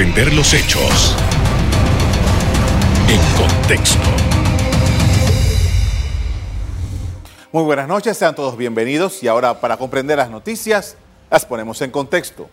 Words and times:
Prender 0.00 0.32
los 0.32 0.54
hechos 0.54 1.14
en 3.06 3.20
contexto. 3.36 4.08
Muy 7.52 7.64
buenas 7.64 7.86
noches, 7.86 8.16
sean 8.16 8.34
todos 8.34 8.56
bienvenidos 8.56 9.22
y 9.22 9.28
ahora 9.28 9.60
para 9.60 9.76
comprender 9.76 10.16
las 10.16 10.30
noticias 10.30 10.96
las 11.30 11.44
ponemos 11.44 11.82
en 11.82 11.90
contexto. 11.90 12.48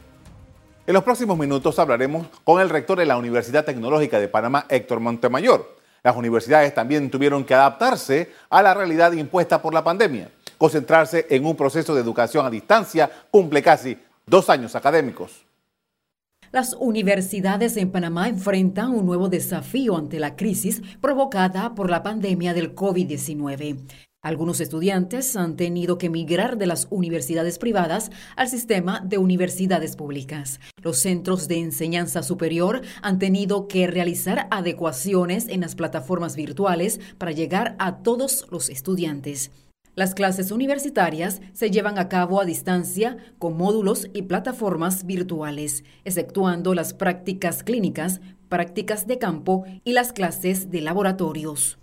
En 0.85 0.93
los 0.93 1.05
próximos 1.05 1.37
minutos 1.37 1.79
hablaremos 1.79 2.27
con 2.43 2.59
el 2.59 2.69
rector 2.69 2.99
de 2.99 3.05
la 3.05 3.15
Universidad 3.15 3.63
Tecnológica 3.63 4.19
de 4.19 4.27
Panamá, 4.27 4.65
Héctor 4.67 4.99
Montemayor. 4.99 5.73
Las 6.03 6.17
universidades 6.17 6.73
también 6.73 7.09
tuvieron 7.09 7.45
que 7.45 7.53
adaptarse 7.53 8.29
a 8.49 8.61
la 8.61 8.73
realidad 8.73 9.13
impuesta 9.13 9.61
por 9.61 9.73
la 9.73 9.85
pandemia. 9.85 10.29
Concentrarse 10.57 11.25
en 11.29 11.45
un 11.45 11.55
proceso 11.55 11.95
de 11.95 12.01
educación 12.01 12.45
a 12.45 12.49
distancia 12.49 13.09
cumple 13.31 13.63
casi 13.63 13.97
dos 14.25 14.49
años 14.49 14.75
académicos. 14.75 15.46
Las 16.57 16.75
universidades 16.79 17.77
en 17.77 17.91
Panamá 17.91 18.27
enfrentan 18.27 18.89
un 18.89 19.05
nuevo 19.05 19.29
desafío 19.29 19.95
ante 19.95 20.19
la 20.19 20.35
crisis 20.35 20.81
provocada 20.99 21.75
por 21.75 21.91
la 21.91 22.01
pandemia 22.01 22.55
del 22.55 22.73
COVID-19. 22.73 23.77
Algunos 24.23 24.59
estudiantes 24.59 25.35
han 25.35 25.55
tenido 25.55 25.99
que 25.99 26.09
migrar 26.09 26.57
de 26.57 26.65
las 26.65 26.87
universidades 26.89 27.59
privadas 27.59 28.09
al 28.35 28.49
sistema 28.49 29.01
de 29.01 29.19
universidades 29.19 29.95
públicas. 29.95 30.59
Los 30.81 30.97
centros 30.97 31.47
de 31.47 31.59
enseñanza 31.59 32.23
superior 32.23 32.81
han 33.03 33.19
tenido 33.19 33.67
que 33.67 33.85
realizar 33.85 34.47
adecuaciones 34.49 35.49
en 35.49 35.61
las 35.61 35.75
plataformas 35.75 36.35
virtuales 36.35 36.99
para 37.19 37.33
llegar 37.33 37.75
a 37.77 37.97
todos 37.97 38.47
los 38.49 38.71
estudiantes. 38.71 39.51
Las 39.97 40.13
clases 40.13 40.51
universitarias 40.51 41.41
se 41.53 41.71
llevan 41.71 41.97
a 41.97 42.07
cabo 42.07 42.39
a 42.39 42.45
distancia 42.45 43.17
con 43.39 43.57
módulos 43.57 44.05
y 44.13 44.21
plataformas 44.21 45.07
virtuales, 45.07 45.83
exceptuando 46.05 46.75
las 46.75 46.93
prácticas 46.93 47.63
clínicas, 47.63 48.21
prácticas 48.47 49.07
de 49.07 49.17
campo 49.17 49.65
y 49.83 49.93
las 49.93 50.13
clases 50.13 50.69
de 50.69 50.81
laboratorios. 50.81 51.79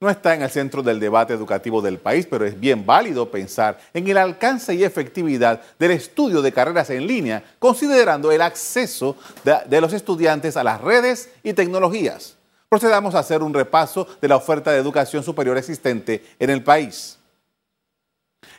No 0.00 0.08
está 0.08 0.34
en 0.34 0.40
el 0.40 0.48
centro 0.48 0.82
del 0.82 0.98
debate 0.98 1.34
educativo 1.34 1.82
del 1.82 1.98
país, 1.98 2.26
pero 2.26 2.46
es 2.46 2.58
bien 2.58 2.86
válido 2.86 3.30
pensar 3.30 3.78
en 3.92 4.08
el 4.08 4.16
alcance 4.16 4.74
y 4.74 4.82
efectividad 4.82 5.60
del 5.78 5.90
estudio 5.90 6.40
de 6.40 6.52
carreras 6.52 6.88
en 6.88 7.06
línea, 7.06 7.44
considerando 7.58 8.32
el 8.32 8.40
acceso 8.40 9.14
de, 9.44 9.78
los 9.82 9.92
estudiantes 9.92 10.56
a 10.56 10.64
las 10.64 10.80
redes 10.80 11.28
y 11.42 11.52
tecnologías 11.52 12.38
procedamos 12.72 13.14
a 13.14 13.18
hacer 13.18 13.42
un 13.42 13.52
repaso 13.52 14.08
de 14.18 14.28
la 14.28 14.36
oferta 14.36 14.70
de 14.70 14.78
educación 14.78 15.22
superior 15.22 15.58
existente 15.58 16.24
en 16.38 16.48
el 16.48 16.64
país. 16.64 17.18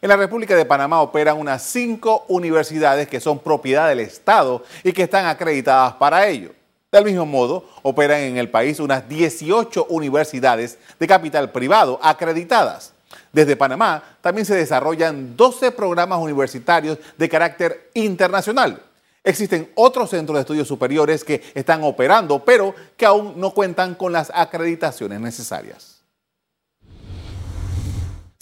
En 0.04 0.08
la 0.08 0.16
República 0.16 0.56
de 0.56 0.66
Panamá 0.66 1.02
operan 1.02 1.40
unas 1.40 1.64
cinco 1.64 2.24
universidades 2.28 3.08
que 3.08 3.20
son 3.20 3.40
propiedad 3.40 3.90
del 3.90 4.02
Estado 4.02 4.64
y 4.84 4.94
que 4.94 5.02
están 5.02 5.26
acreditadas 5.26 5.94
para 5.94 6.28
ello. 6.28 6.52
Del 6.92 7.06
mismo 7.06 7.26
modo, 7.26 7.68
operan 7.82 8.20
en 8.20 8.38
el 8.38 8.52
país 8.52 8.80
unas 8.80 9.10
18 9.10 9.88
universidades 9.90 10.78
de 11.00 11.08
capital 11.08 11.50
privado 11.50 12.00
acreditadas. 12.04 12.94
Desde 13.32 13.56
Panamá 13.56 14.04
también 14.22 14.46
se 14.46 14.54
desarrollan 14.54 15.36
12 15.36 15.72
programas 15.72 16.20
universitarios 16.20 17.00
de 17.18 17.30
carácter 17.30 17.90
internacional 17.96 18.80
Existen 19.24 19.72
otros 19.76 20.10
centros 20.10 20.36
de 20.36 20.42
estudios 20.42 20.68
superiores 20.68 21.24
que 21.24 21.42
están 21.54 21.84
operando, 21.84 22.44
pero 22.44 22.76
que 22.98 23.06
aún 23.06 23.36
no 23.38 23.52
cuentan 23.52 23.96
con 23.96 24.12
las 24.12 24.32
acreditaciones 24.34 25.22
necesarias. 25.22 25.94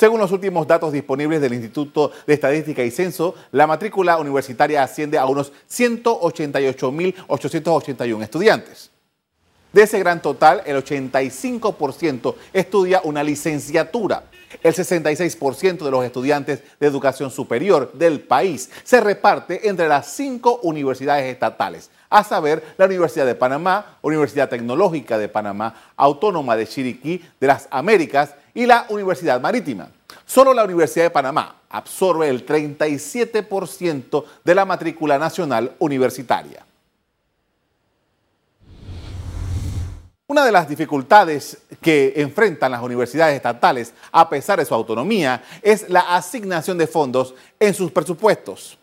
Según 0.01 0.19
los 0.19 0.31
últimos 0.31 0.65
datos 0.65 0.91
disponibles 0.91 1.39
del 1.41 1.53
Instituto 1.53 2.11
de 2.25 2.33
Estadística 2.33 2.83
y 2.83 2.89
Censo, 2.89 3.35
la 3.51 3.67
matrícula 3.67 4.17
universitaria 4.17 4.81
asciende 4.81 5.19
a 5.19 5.27
unos 5.27 5.53
188.881 5.69 8.23
estudiantes. 8.23 8.89
De 9.71 9.83
ese 9.83 9.99
gran 9.99 10.19
total, 10.19 10.63
el 10.65 10.83
85% 10.83 12.33
estudia 12.51 13.01
una 13.03 13.23
licenciatura. 13.23 14.23
El 14.63 14.73
66% 14.73 15.83
de 15.83 15.91
los 15.91 16.03
estudiantes 16.05 16.61
de 16.79 16.87
educación 16.87 17.31
superior 17.31 17.91
del 17.93 18.19
país 18.19 18.69
se 18.83 19.01
reparte 19.01 19.67
entre 19.69 19.87
las 19.87 20.07
cinco 20.07 20.59
universidades 20.63 21.31
estatales, 21.31 21.89
a 22.09 22.23
saber, 22.23 22.63
la 22.77 22.85
Universidad 22.85 23.25
de 23.25 23.35
Panamá, 23.35 23.97
Universidad 24.01 24.49
Tecnológica 24.49 25.17
de 25.17 25.29
Panamá, 25.29 25.75
Autónoma 25.95 26.55
de 26.55 26.67
Chiriquí, 26.67 27.23
de 27.39 27.47
las 27.47 27.67
Américas 27.71 28.35
y 28.53 28.65
la 28.65 28.85
Universidad 28.89 29.39
Marítima. 29.39 29.89
Solo 30.25 30.53
la 30.53 30.65
Universidad 30.65 31.05
de 31.05 31.09
Panamá 31.09 31.55
absorbe 31.69 32.27
el 32.29 32.45
37% 32.45 34.23
de 34.43 34.55
la 34.55 34.65
matrícula 34.65 35.17
nacional 35.17 35.73
universitaria. 35.79 36.65
Una 40.31 40.45
de 40.45 40.51
las 40.53 40.69
dificultades 40.69 41.57
que 41.81 42.13
enfrentan 42.15 42.71
las 42.71 42.81
universidades 42.81 43.35
estatales, 43.35 43.93
a 44.13 44.29
pesar 44.29 44.59
de 44.59 44.65
su 44.65 44.73
autonomía, 44.73 45.43
es 45.61 45.89
la 45.89 46.15
asignación 46.15 46.77
de 46.77 46.87
fondos 46.87 47.35
en 47.59 47.73
sus 47.73 47.91
presupuestos. 47.91 48.77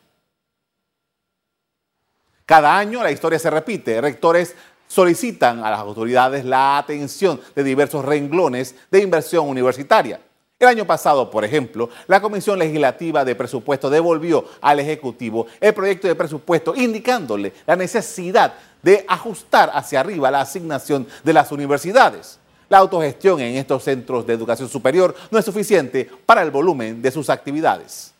Cada 2.44 2.76
año 2.76 3.02
la 3.02 3.10
historia 3.10 3.38
se 3.38 3.48
repite. 3.48 3.98
Rectores 3.98 4.54
solicitan 4.86 5.64
a 5.64 5.70
las 5.70 5.80
autoridades 5.80 6.44
la 6.44 6.76
atención 6.76 7.40
de 7.54 7.64
diversos 7.64 8.04
renglones 8.04 8.74
de 8.90 9.00
inversión 9.00 9.48
universitaria. 9.48 10.20
El 10.60 10.66
año 10.66 10.84
pasado, 10.84 11.30
por 11.30 11.44
ejemplo, 11.44 11.88
la 12.08 12.20
Comisión 12.20 12.58
Legislativa 12.58 13.24
de 13.24 13.36
Presupuesto 13.36 13.88
devolvió 13.88 14.44
al 14.60 14.80
Ejecutivo 14.80 15.46
el 15.60 15.72
proyecto 15.72 16.08
de 16.08 16.16
presupuesto 16.16 16.74
indicándole 16.74 17.52
la 17.64 17.76
necesidad 17.76 18.54
de 18.82 19.04
ajustar 19.06 19.70
hacia 19.72 20.00
arriba 20.00 20.32
la 20.32 20.40
asignación 20.40 21.06
de 21.22 21.32
las 21.32 21.52
universidades. 21.52 22.40
La 22.68 22.78
autogestión 22.78 23.38
en 23.40 23.54
estos 23.54 23.84
centros 23.84 24.26
de 24.26 24.34
educación 24.34 24.68
superior 24.68 25.14
no 25.30 25.38
es 25.38 25.44
suficiente 25.44 26.10
para 26.26 26.42
el 26.42 26.50
volumen 26.50 27.00
de 27.00 27.12
sus 27.12 27.30
actividades. 27.30 28.12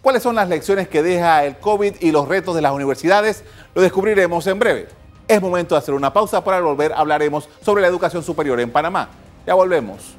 ¿Cuáles 0.00 0.22
son 0.22 0.36
las 0.36 0.48
lecciones 0.48 0.88
que 0.88 1.02
deja 1.02 1.44
el 1.44 1.58
COVID 1.58 1.96
y 2.00 2.12
los 2.12 2.26
retos 2.26 2.54
de 2.54 2.62
las 2.62 2.72
universidades? 2.72 3.44
Lo 3.74 3.82
descubriremos 3.82 4.46
en 4.46 4.58
breve. 4.58 4.88
Es 5.28 5.42
momento 5.42 5.74
de 5.74 5.80
hacer 5.80 5.92
una 5.92 6.14
pausa 6.14 6.42
para 6.42 6.60
volver 6.60 6.94
hablaremos 6.94 7.46
sobre 7.62 7.82
la 7.82 7.88
educación 7.88 8.22
superior 8.22 8.58
en 8.58 8.70
Panamá. 8.70 9.10
Ya 9.46 9.54
volvemos. 9.54 10.16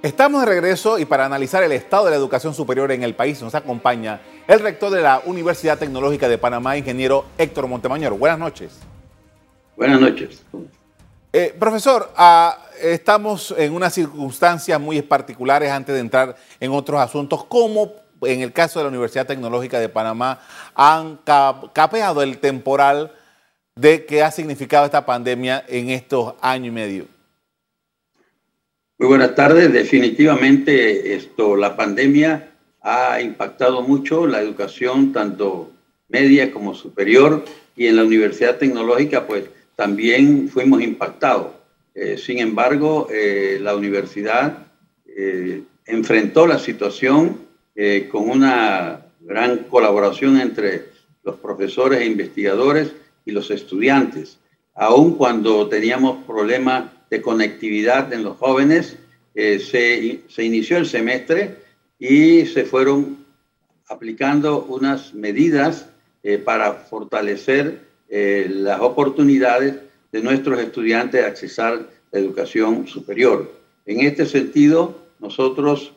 Estamos 0.00 0.40
de 0.40 0.46
regreso 0.46 0.98
y 0.98 1.04
para 1.04 1.26
analizar 1.26 1.62
el 1.64 1.72
estado 1.72 2.04
de 2.04 2.12
la 2.12 2.16
educación 2.16 2.54
superior 2.54 2.92
en 2.92 3.02
el 3.02 3.14
país 3.16 3.42
nos 3.42 3.54
acompaña 3.56 4.20
el 4.46 4.60
rector 4.60 4.92
de 4.92 5.02
la 5.02 5.20
Universidad 5.26 5.76
Tecnológica 5.76 6.28
de 6.28 6.38
Panamá, 6.38 6.76
ingeniero 6.76 7.24
Héctor 7.36 7.66
Montemayor. 7.66 8.16
Buenas 8.16 8.38
noches. 8.38 8.78
Buenas 9.76 10.00
noches. 10.00 10.44
Eh, 11.32 11.54
profesor, 11.58 12.12
ah, 12.16 12.58
estamos 12.80 13.52
en 13.58 13.74
unas 13.74 13.92
circunstancias 13.92 14.80
muy 14.80 15.02
particulares 15.02 15.70
antes 15.70 15.94
de 15.94 16.00
entrar 16.00 16.36
en 16.60 16.70
otros 16.70 17.00
asuntos. 17.00 17.44
¿Cómo, 17.44 17.92
en 18.22 18.40
el 18.40 18.52
caso 18.52 18.78
de 18.78 18.84
la 18.84 18.90
Universidad 18.90 19.26
Tecnológica 19.26 19.78
de 19.78 19.88
Panamá, 19.88 20.40
han 20.74 21.18
capeado 21.72 22.22
el 22.22 22.38
temporal 22.38 23.12
de 23.78 24.04
qué 24.04 24.22
ha 24.22 24.30
significado 24.30 24.84
esta 24.84 25.06
pandemia 25.06 25.64
en 25.68 25.90
estos 25.90 26.34
años 26.40 26.68
y 26.68 26.70
medio? 26.72 27.04
Muy 28.98 29.08
buenas 29.08 29.36
tardes. 29.36 29.72
Definitivamente 29.72 31.14
esto, 31.14 31.54
la 31.54 31.76
pandemia 31.76 32.50
ha 32.82 33.20
impactado 33.20 33.82
mucho 33.82 34.26
la 34.26 34.40
educación, 34.40 35.12
tanto 35.12 35.70
media 36.08 36.50
como 36.50 36.74
superior, 36.74 37.44
y 37.76 37.86
en 37.86 37.96
la 37.96 38.02
Universidad 38.02 38.56
Tecnológica, 38.56 39.26
pues 39.26 39.44
también 39.76 40.48
fuimos 40.48 40.82
impactados. 40.82 41.52
Eh, 41.94 42.16
sin 42.18 42.40
embargo, 42.40 43.06
eh, 43.12 43.58
la 43.60 43.76
universidad 43.76 44.66
eh, 45.06 45.62
enfrentó 45.86 46.48
la 46.48 46.58
situación 46.58 47.38
con 48.10 48.28
una 48.28 49.06
gran 49.20 49.58
colaboración 49.64 50.40
entre 50.40 50.86
los 51.22 51.36
profesores 51.36 52.00
e 52.00 52.06
investigadores 52.06 52.92
y 53.24 53.30
los 53.30 53.50
estudiantes, 53.50 54.38
aun 54.74 55.14
cuando 55.14 55.68
teníamos 55.68 56.24
problemas 56.24 56.90
de 57.10 57.20
conectividad 57.20 58.12
en 58.12 58.24
los 58.24 58.36
jóvenes. 58.38 58.96
Eh, 59.34 59.58
se, 59.58 60.22
se, 60.28 60.44
inició 60.44 60.78
el 60.78 60.86
semestre 60.86 61.58
y 61.98 62.46
se 62.46 62.64
fueron 62.64 63.18
aplicando 63.88 64.64
unas 64.64 65.14
medidas 65.14 65.86
eh, 66.22 66.38
para 66.38 66.72
fortalecer 66.72 67.80
eh, 68.08 68.46
las 68.50 68.80
oportunidades 68.80 69.74
de 70.10 70.22
nuestros 70.22 70.58
estudiantes 70.58 71.20
de 71.20 71.26
accesar 71.26 71.88
la 72.10 72.18
educación 72.18 72.86
superior. 72.86 73.52
En 73.86 74.00
este 74.00 74.26
sentido, 74.26 74.98
nosotros 75.20 75.92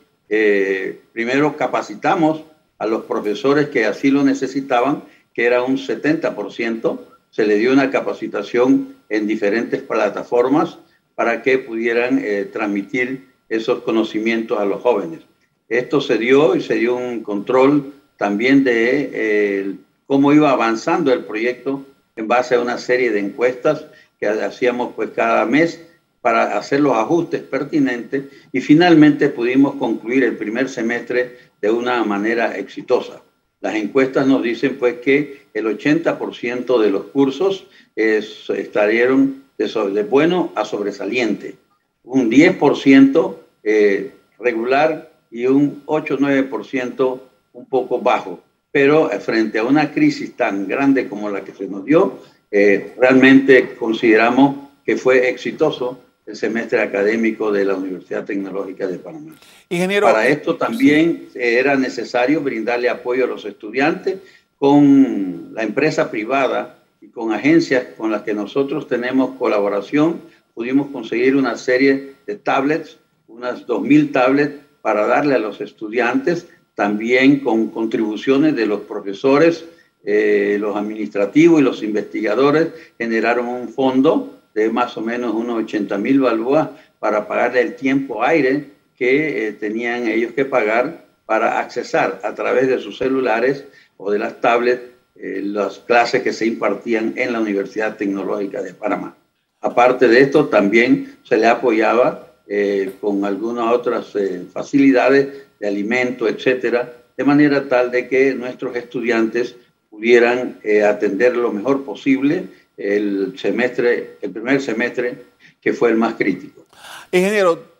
primero 1.12 1.56
capacitamos 1.56 2.42
a 2.78 2.86
los 2.86 3.04
profesores 3.04 3.68
que 3.68 3.84
así 3.84 4.10
lo 4.10 4.24
necesitaban, 4.24 5.02
que 5.34 5.44
era 5.44 5.62
un 5.62 5.76
70%, 5.76 6.98
se 7.30 7.46
le 7.46 7.56
dio 7.56 7.72
una 7.72 7.90
capacitación 7.90 8.96
en 9.08 9.26
diferentes 9.26 9.82
plataformas 9.82 10.78
para 11.14 11.42
que 11.42 11.58
pudieran 11.58 12.18
eh, 12.22 12.48
transmitir 12.52 13.28
esos 13.48 13.82
conocimientos 13.82 14.58
a 14.58 14.64
los 14.64 14.82
jóvenes. 14.82 15.20
Esto 15.68 16.00
se 16.00 16.18
dio 16.18 16.56
y 16.56 16.60
se 16.60 16.74
dio 16.74 16.96
un 16.96 17.22
control 17.22 17.92
también 18.16 18.64
de 18.64 19.10
eh, 19.12 19.74
cómo 20.06 20.32
iba 20.32 20.50
avanzando 20.50 21.12
el 21.12 21.24
proyecto 21.24 21.84
en 22.16 22.28
base 22.28 22.54
a 22.54 22.60
una 22.60 22.78
serie 22.78 23.10
de 23.10 23.20
encuestas 23.20 23.86
que 24.18 24.26
hacíamos 24.26 24.94
pues 24.94 25.10
cada 25.10 25.46
mes 25.46 25.80
para 26.22 26.56
hacer 26.56 26.80
los 26.80 26.96
ajustes 26.96 27.42
pertinentes 27.42 28.24
y 28.52 28.60
finalmente 28.60 29.28
pudimos 29.28 29.74
concluir 29.74 30.24
el 30.24 30.36
primer 30.36 30.68
semestre 30.68 31.36
de 31.60 31.70
una 31.70 32.02
manera 32.04 32.56
exitosa. 32.56 33.20
Las 33.60 33.74
encuestas 33.74 34.26
nos 34.26 34.42
dicen 34.42 34.76
pues 34.78 34.94
que 35.00 35.46
el 35.52 35.66
80% 35.66 36.80
de 36.80 36.90
los 36.90 37.04
cursos 37.06 37.66
estarían 37.94 39.42
de, 39.58 40.02
bueno 40.04 40.52
a 40.54 40.64
sobresaliente, 40.64 41.56
un 42.04 42.30
10% 42.30 43.36
eh, 43.64 44.12
regular 44.38 45.12
y 45.30 45.46
un 45.46 45.84
8-9% 45.86 47.20
un 47.52 47.66
poco 47.66 48.00
bajo. 48.00 48.40
Pero 48.70 49.10
eh, 49.12 49.20
frente 49.20 49.58
a 49.58 49.64
una 49.64 49.92
crisis 49.92 50.36
tan 50.36 50.66
grande 50.66 51.08
como 51.08 51.30
la 51.30 51.44
que 51.44 51.52
se 51.52 51.66
nos 51.66 51.84
dio, 51.84 52.20
eh, 52.50 52.94
realmente 52.98 53.74
consideramos 53.76 54.56
que 54.84 54.96
fue 54.96 55.28
exitoso 55.28 56.00
el 56.32 56.36
semestre 56.36 56.80
académico 56.80 57.52
de 57.52 57.66
la 57.66 57.74
Universidad 57.74 58.24
Tecnológica 58.24 58.86
de 58.86 58.98
Panamá. 58.98 59.34
Ingeniero, 59.68 60.06
Para 60.06 60.26
esto 60.26 60.56
también 60.56 61.28
era 61.34 61.76
necesario 61.76 62.40
brindarle 62.40 62.88
apoyo 62.88 63.24
a 63.24 63.26
los 63.26 63.44
estudiantes 63.44 64.16
con 64.58 65.50
la 65.52 65.62
empresa 65.62 66.10
privada 66.10 66.78
y 67.02 67.08
con 67.08 67.32
agencias 67.32 67.84
con 67.98 68.10
las 68.10 68.22
que 68.22 68.32
nosotros 68.32 68.88
tenemos 68.88 69.36
colaboración. 69.36 70.22
Pudimos 70.54 70.88
conseguir 70.90 71.36
una 71.36 71.56
serie 71.56 72.14
de 72.26 72.36
tablets, 72.36 72.96
unas 73.28 73.66
2.000 73.66 74.12
tablets 74.12 74.54
para 74.80 75.06
darle 75.06 75.34
a 75.34 75.38
los 75.38 75.60
estudiantes, 75.60 76.46
también 76.74 77.40
con 77.40 77.68
contribuciones 77.68 78.56
de 78.56 78.64
los 78.64 78.80
profesores, 78.80 79.66
eh, 80.04 80.56
los 80.58 80.76
administrativos 80.76 81.60
y 81.60 81.64
los 81.64 81.82
investigadores 81.82 82.68
generaron 82.98 83.46
un 83.48 83.68
fondo 83.68 84.41
de 84.54 84.70
más 84.70 84.96
o 84.96 85.00
menos 85.00 85.34
unos 85.34 85.64
80 85.64 85.98
mil 85.98 86.20
balboas 86.20 86.68
para 86.98 87.26
pagarle 87.26 87.60
el 87.62 87.74
tiempo 87.74 88.22
aire 88.22 88.66
que 88.96 89.48
eh, 89.48 89.52
tenían 89.52 90.06
ellos 90.06 90.32
que 90.32 90.44
pagar 90.44 91.06
para 91.26 91.58
accesar 91.58 92.20
a 92.22 92.34
través 92.34 92.68
de 92.68 92.78
sus 92.78 92.98
celulares 92.98 93.64
o 93.96 94.10
de 94.10 94.18
las 94.18 94.40
tablets 94.40 94.82
eh, 95.16 95.40
las 95.44 95.78
clases 95.80 96.22
que 96.22 96.32
se 96.32 96.46
impartían 96.46 97.14
en 97.16 97.32
la 97.32 97.40
Universidad 97.40 97.96
Tecnológica 97.96 98.62
de 98.62 98.74
Panamá. 98.74 99.16
Aparte 99.60 100.08
de 100.08 100.20
esto, 100.20 100.46
también 100.46 101.16
se 101.22 101.36
le 101.36 101.46
apoyaba 101.46 102.28
eh, 102.46 102.92
con 103.00 103.24
algunas 103.24 103.72
otras 103.72 104.12
facilidades 104.52 105.46
de 105.58 105.68
alimento, 105.68 106.28
etcétera, 106.28 106.92
de 107.16 107.24
manera 107.24 107.68
tal 107.68 107.90
de 107.90 108.08
que 108.08 108.34
nuestros 108.34 108.74
estudiantes 108.76 109.54
pudieran 109.90 110.58
atender 110.84 111.36
lo 111.36 111.52
mejor 111.52 111.84
posible 111.84 112.48
el 112.76 113.38
semestre, 113.38 114.18
el 114.20 114.30
primer 114.30 114.60
semestre, 114.60 115.24
que 115.60 115.72
fue 115.72 115.90
el 115.90 115.96
más 115.96 116.14
crítico. 116.14 116.66
Ingeniero, 117.10 117.72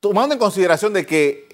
tomando 0.00 0.34
en 0.34 0.38
consideración 0.38 0.92
de 0.92 1.06
que 1.06 1.46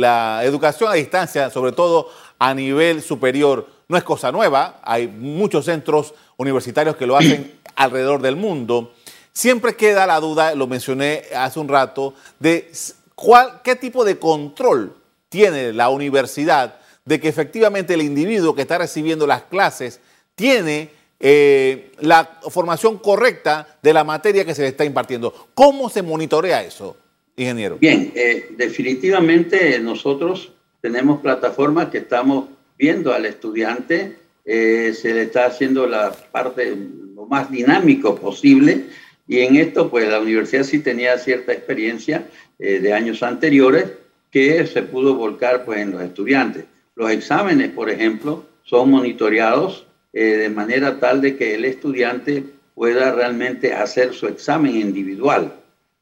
la 0.00 0.42
educación 0.44 0.90
a 0.90 0.94
distancia, 0.94 1.50
sobre 1.50 1.72
todo 1.72 2.10
a 2.38 2.52
nivel 2.54 3.02
superior, 3.02 3.66
no 3.88 3.96
es 3.96 4.04
cosa 4.04 4.32
nueva, 4.32 4.80
hay 4.82 5.06
muchos 5.08 5.64
centros 5.64 6.14
universitarios 6.36 6.96
que 6.96 7.06
lo 7.06 7.16
hacen 7.16 7.52
alrededor 7.76 8.20
del 8.20 8.36
mundo, 8.36 8.92
siempre 9.32 9.76
queda 9.76 10.06
la 10.06 10.20
duda, 10.20 10.54
lo 10.54 10.66
mencioné 10.66 11.22
hace 11.34 11.58
un 11.58 11.68
rato, 11.68 12.14
de 12.38 12.70
cuál, 13.14 13.60
qué 13.62 13.76
tipo 13.76 14.04
de 14.04 14.18
control 14.18 14.94
tiene 15.28 15.72
la 15.72 15.88
universidad 15.88 16.76
de 17.04 17.20
que 17.20 17.28
efectivamente 17.28 17.94
el 17.94 18.02
individuo 18.02 18.54
que 18.54 18.62
está 18.62 18.78
recibiendo 18.78 19.26
las 19.26 19.42
clases 19.42 20.00
tiene 20.34 20.90
eh, 21.26 21.92
la 22.00 22.38
formación 22.50 22.98
correcta 22.98 23.78
de 23.82 23.94
la 23.94 24.04
materia 24.04 24.44
que 24.44 24.54
se 24.54 24.60
le 24.60 24.68
está 24.68 24.84
impartiendo. 24.84 25.32
¿Cómo 25.54 25.88
se 25.88 26.02
monitorea 26.02 26.62
eso, 26.62 26.98
ingeniero? 27.34 27.78
Bien, 27.80 28.12
eh, 28.14 28.48
definitivamente 28.58 29.78
nosotros 29.78 30.52
tenemos 30.82 31.22
plataformas 31.22 31.88
que 31.88 31.96
estamos 31.96 32.50
viendo 32.76 33.14
al 33.14 33.24
estudiante, 33.24 34.18
eh, 34.44 34.92
se 34.92 35.14
le 35.14 35.22
está 35.22 35.46
haciendo 35.46 35.86
la 35.86 36.12
parte 36.12 36.76
lo 37.14 37.24
más 37.24 37.50
dinámico 37.50 38.16
posible 38.16 38.84
y 39.26 39.38
en 39.38 39.56
esto 39.56 39.88
pues 39.88 40.06
la 40.06 40.20
universidad 40.20 40.64
sí 40.64 40.80
tenía 40.80 41.16
cierta 41.16 41.54
experiencia 41.54 42.28
de 42.58 42.92
años 42.92 43.22
anteriores 43.22 43.86
que 44.30 44.66
se 44.66 44.82
pudo 44.82 45.14
volcar 45.14 45.64
pues 45.64 45.80
en 45.80 45.92
los 45.92 46.02
estudiantes. 46.02 46.66
Los 46.94 47.10
exámenes, 47.10 47.70
por 47.70 47.88
ejemplo, 47.88 48.44
son 48.62 48.90
monitoreados 48.90 49.86
eh, 50.16 50.36
de 50.36 50.48
manera 50.48 51.00
tal 51.00 51.20
de 51.20 51.36
que 51.36 51.56
el 51.56 51.64
estudiante 51.64 52.44
pueda 52.76 53.10
realmente 53.12 53.74
hacer 53.74 54.14
su 54.14 54.28
examen 54.28 54.76
individual 54.76 55.54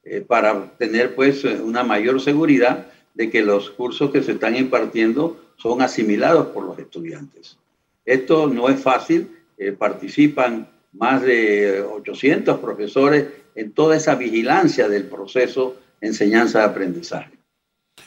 eh, 0.05 0.21
para 0.21 0.67
tener 0.77 1.15
pues 1.15 1.43
una 1.45 1.83
mayor 1.83 2.21
seguridad 2.21 2.89
de 3.15 3.31
que 3.31 3.41
los 3.41 3.71
cursos 3.71 4.11
que 4.11 4.23
se 4.23 4.33
están 4.33 4.55
impartiendo 4.55 5.41
son 5.57 5.81
asimilados 5.81 6.49
por 6.49 6.65
los 6.65 6.79
estudiantes. 6.79 7.57
Esto 8.05 8.49
no 8.49 8.69
es 8.69 8.81
fácil, 8.81 9.35
eh, 9.57 9.73
participan 9.73 10.69
más 10.93 11.23
de 11.23 11.81
800 11.81 12.59
profesores 12.59 13.29
en 13.55 13.73
toda 13.73 13.97
esa 13.97 14.15
vigilancia 14.15 14.91
del 14.91 15.05
proceso 15.05 15.77
enseñanza-aprendizaje. 16.03 17.31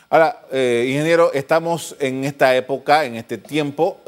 Ahora, 0.10 0.46
ingeniero, 0.52 1.34
estamos 1.34 1.96
en 2.00 2.26
esta 2.26 2.56
época, 2.56 3.06
en 3.06 3.16
este 3.16 3.40
tiempo, 3.40 4.02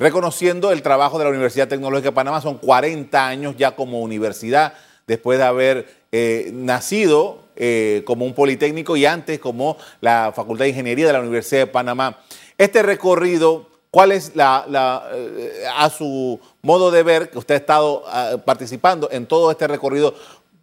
reconociendo 0.00 0.72
el 0.72 0.80
trabajo 0.80 1.18
de 1.18 1.24
la 1.24 1.30
Universidad 1.30 1.68
Tecnológica 1.68 2.08
de 2.08 2.14
Panamá. 2.14 2.40
Son 2.40 2.56
40 2.56 3.28
años 3.28 3.54
ya 3.56 3.76
como 3.76 4.00
universidad, 4.00 4.72
después 5.06 5.38
de 5.38 5.44
haber 5.44 5.86
eh, 6.10 6.50
nacido 6.54 7.42
eh, 7.54 8.02
como 8.06 8.24
un 8.24 8.32
politécnico 8.34 8.96
y 8.96 9.04
antes 9.04 9.38
como 9.38 9.76
la 10.00 10.32
Facultad 10.34 10.64
de 10.64 10.70
Ingeniería 10.70 11.06
de 11.06 11.12
la 11.12 11.20
Universidad 11.20 11.60
de 11.60 11.66
Panamá. 11.66 12.18
Este 12.56 12.82
recorrido, 12.82 13.68
¿cuál 13.90 14.12
es 14.12 14.34
la, 14.34 14.64
eh, 15.12 15.64
a 15.76 15.90
su 15.90 16.40
modo 16.62 16.90
de 16.90 17.02
ver, 17.02 17.28
que 17.28 17.38
usted 17.38 17.54
ha 17.54 17.58
estado 17.58 18.02
ah, 18.06 18.36
participando 18.42 19.10
en 19.12 19.26
todo 19.26 19.50
este 19.50 19.68
recorrido, 19.68 20.14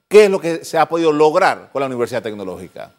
qué 0.08 0.26
es 0.26 0.32
lo 0.32 0.42
que 0.42 0.66
se 0.66 0.80
ha 0.80 0.88
podido 0.88 1.12
lograr 1.12 1.70
con 1.72 1.82
la 1.82 1.86
Universidad 1.86 2.24
Tecnológica? 2.24 2.92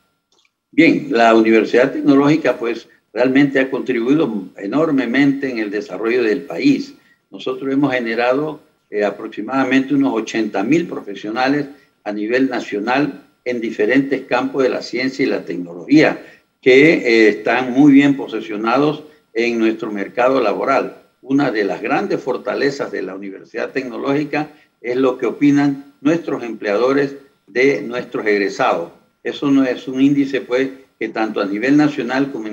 Bien, 0.70 1.08
la 1.10 1.34
Universidad 1.34 1.90
Tecnológica, 1.90 2.56
pues, 2.56 2.86
realmente 3.12 3.60
ha 3.60 3.70
contribuido 3.70 4.48
enormemente 4.56 5.50
en 5.50 5.58
el 5.58 5.70
desarrollo 5.70 6.22
del 6.22 6.42
país. 6.42 6.94
Nosotros 7.30 7.72
hemos 7.72 7.92
generado 7.92 8.60
eh, 8.90 9.04
aproximadamente 9.04 9.94
unos 9.94 10.14
80 10.14 10.62
mil 10.64 10.86
profesionales 10.86 11.66
a 12.04 12.12
nivel 12.12 12.48
nacional 12.48 13.24
en 13.44 13.60
diferentes 13.60 14.22
campos 14.22 14.62
de 14.62 14.70
la 14.70 14.82
ciencia 14.82 15.24
y 15.24 15.28
la 15.28 15.44
tecnología, 15.44 16.22
que 16.60 16.94
eh, 16.94 17.28
están 17.28 17.72
muy 17.72 17.92
bien 17.92 18.16
posesionados 18.16 19.04
en 19.32 19.58
nuestro 19.58 19.90
mercado 19.90 20.40
laboral. 20.40 21.02
Una 21.22 21.50
de 21.50 21.64
las 21.64 21.80
grandes 21.82 22.20
fortalezas 22.20 22.90
de 22.90 23.02
la 23.02 23.14
Universidad 23.14 23.70
Tecnológica 23.70 24.50
es 24.80 24.96
lo 24.96 25.18
que 25.18 25.26
opinan 25.26 25.94
nuestros 26.00 26.42
empleadores 26.42 27.16
de 27.46 27.82
nuestros 27.82 28.26
egresados. 28.26 28.92
Eso 29.22 29.50
no 29.50 29.64
es 29.64 29.88
un 29.88 30.00
índice, 30.00 30.40
pues, 30.40 30.70
que 30.98 31.08
tanto 31.08 31.40
a 31.40 31.46
nivel 31.46 31.76
nacional 31.76 32.30
como 32.32 32.48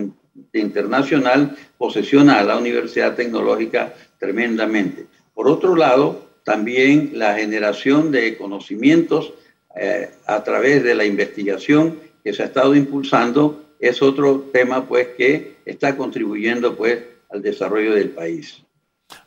internacional 0.54 1.56
posesiona 1.78 2.40
a 2.40 2.44
la 2.44 2.58
Universidad 2.58 3.16
Tecnológica 3.16 3.94
tremendamente. 4.20 5.06
Por 5.34 5.48
otro 5.48 5.76
lado, 5.76 6.30
también 6.44 7.12
la 7.14 7.36
generación 7.36 8.12
de 8.12 8.38
conocimientos 8.38 9.34
eh, 9.76 10.10
a 10.26 10.44
través 10.44 10.84
de 10.84 10.96
la 10.96 11.06
investigación 11.06 12.00
que 12.24 12.34
se 12.34 12.44
ha 12.44 12.46
estado 12.46 12.76
impulsando 12.76 13.64
es 13.80 14.02
otro 14.02 14.46
tema 14.54 14.88
pues 14.88 15.10
que 15.18 15.58
está 15.66 15.98
contribuyendo 15.98 16.76
pues 16.76 17.00
al 17.30 17.42
desarrollo 17.42 17.94
del 17.94 18.12
país. 18.12 18.62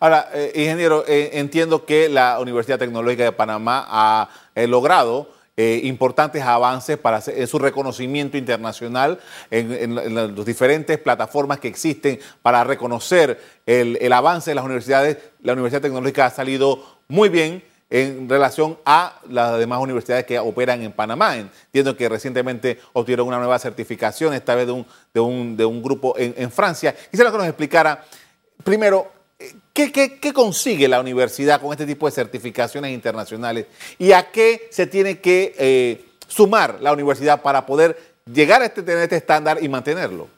Ahora, 0.00 0.29
eh, 0.35 0.53
ingeniero, 0.55 1.05
eh, 1.07 1.31
entiendo 1.35 1.85
que 1.85 2.09
la 2.09 2.41
Universidad 2.41 2.79
Tecnológica 2.79 3.25
de 3.25 3.33
Panamá 3.33 3.85
ha 3.88 4.29
logrado 4.67 5.38
eh, 5.61 5.81
importantes 5.83 6.41
avances 6.41 6.97
para 6.99 7.21
su 7.21 7.59
reconocimiento 7.59 8.38
internacional 8.38 9.19
en, 9.50 10.15
las 10.15 10.47
diferentes 10.47 10.99
plataformas 10.99 11.59
que 11.59 11.67
existen 11.67 12.21
para 12.43 12.62
reconocer 12.62 13.41
el, 13.67 14.12
avance 14.12 14.53
de 14.53 14.55
las 14.55 14.65
universidades. 14.65 15.19
La 15.43 15.55
Universidad 15.55 15.83
Tecnológica 15.83 16.27
ha 16.27 16.31
salido 16.31 17.00
muy 17.09 17.29
bien 17.29 17.65
en 17.91 18.29
relación 18.29 18.79
a 18.85 19.19
las 19.29 19.59
demás 19.59 19.81
universidades 19.81 20.27
que 20.27 20.38
operan 20.38 20.81
en 20.83 20.93
Panamá. 20.93 21.37
Entiendo 21.37 21.97
que 21.97 22.09
recientemente 22.09 22.79
obtuvieron 22.93 23.27
una 23.27 23.38
nueva 23.38 23.59
certificación, 23.59 24.35
esta 24.35 24.55
vez 24.55 24.69
de 24.69 24.73
un, 24.75 25.57
de 25.57 25.65
un, 25.65 25.83
grupo 25.83 26.15
en, 26.17 26.35
en 26.37 26.53
Francia. 26.53 26.95
Quisiera 27.11 27.33
que 27.33 27.38
nos 27.38 27.49
explicara, 27.49 28.05
primero, 28.62 29.17
¿qué, 29.73 30.33
consigue 30.33 30.88
la 30.88 31.00
universidad 31.00 31.61
con 31.61 31.73
este 31.73 31.87
tipo 31.87 32.07
de 32.07 32.12
certificaciones 32.12 32.93
internacionales? 32.93 33.67
¿Y 33.99 34.12
a 34.12 34.31
qué 34.31 34.69
se 34.71 34.87
tiene 34.87 35.19
que 35.21 35.55
eh, 35.59 36.05
sumar 36.26 36.78
la 36.81 36.93
universidad 36.93 37.43
para 37.43 37.67
poder 37.67 37.97
llegar 38.33 38.62
a 38.62 38.67
este, 38.67 38.83
tener 38.83 39.05
este 39.05 39.17
estándar 39.17 39.59
y 39.62 39.69
mantenerlo? 39.69 40.28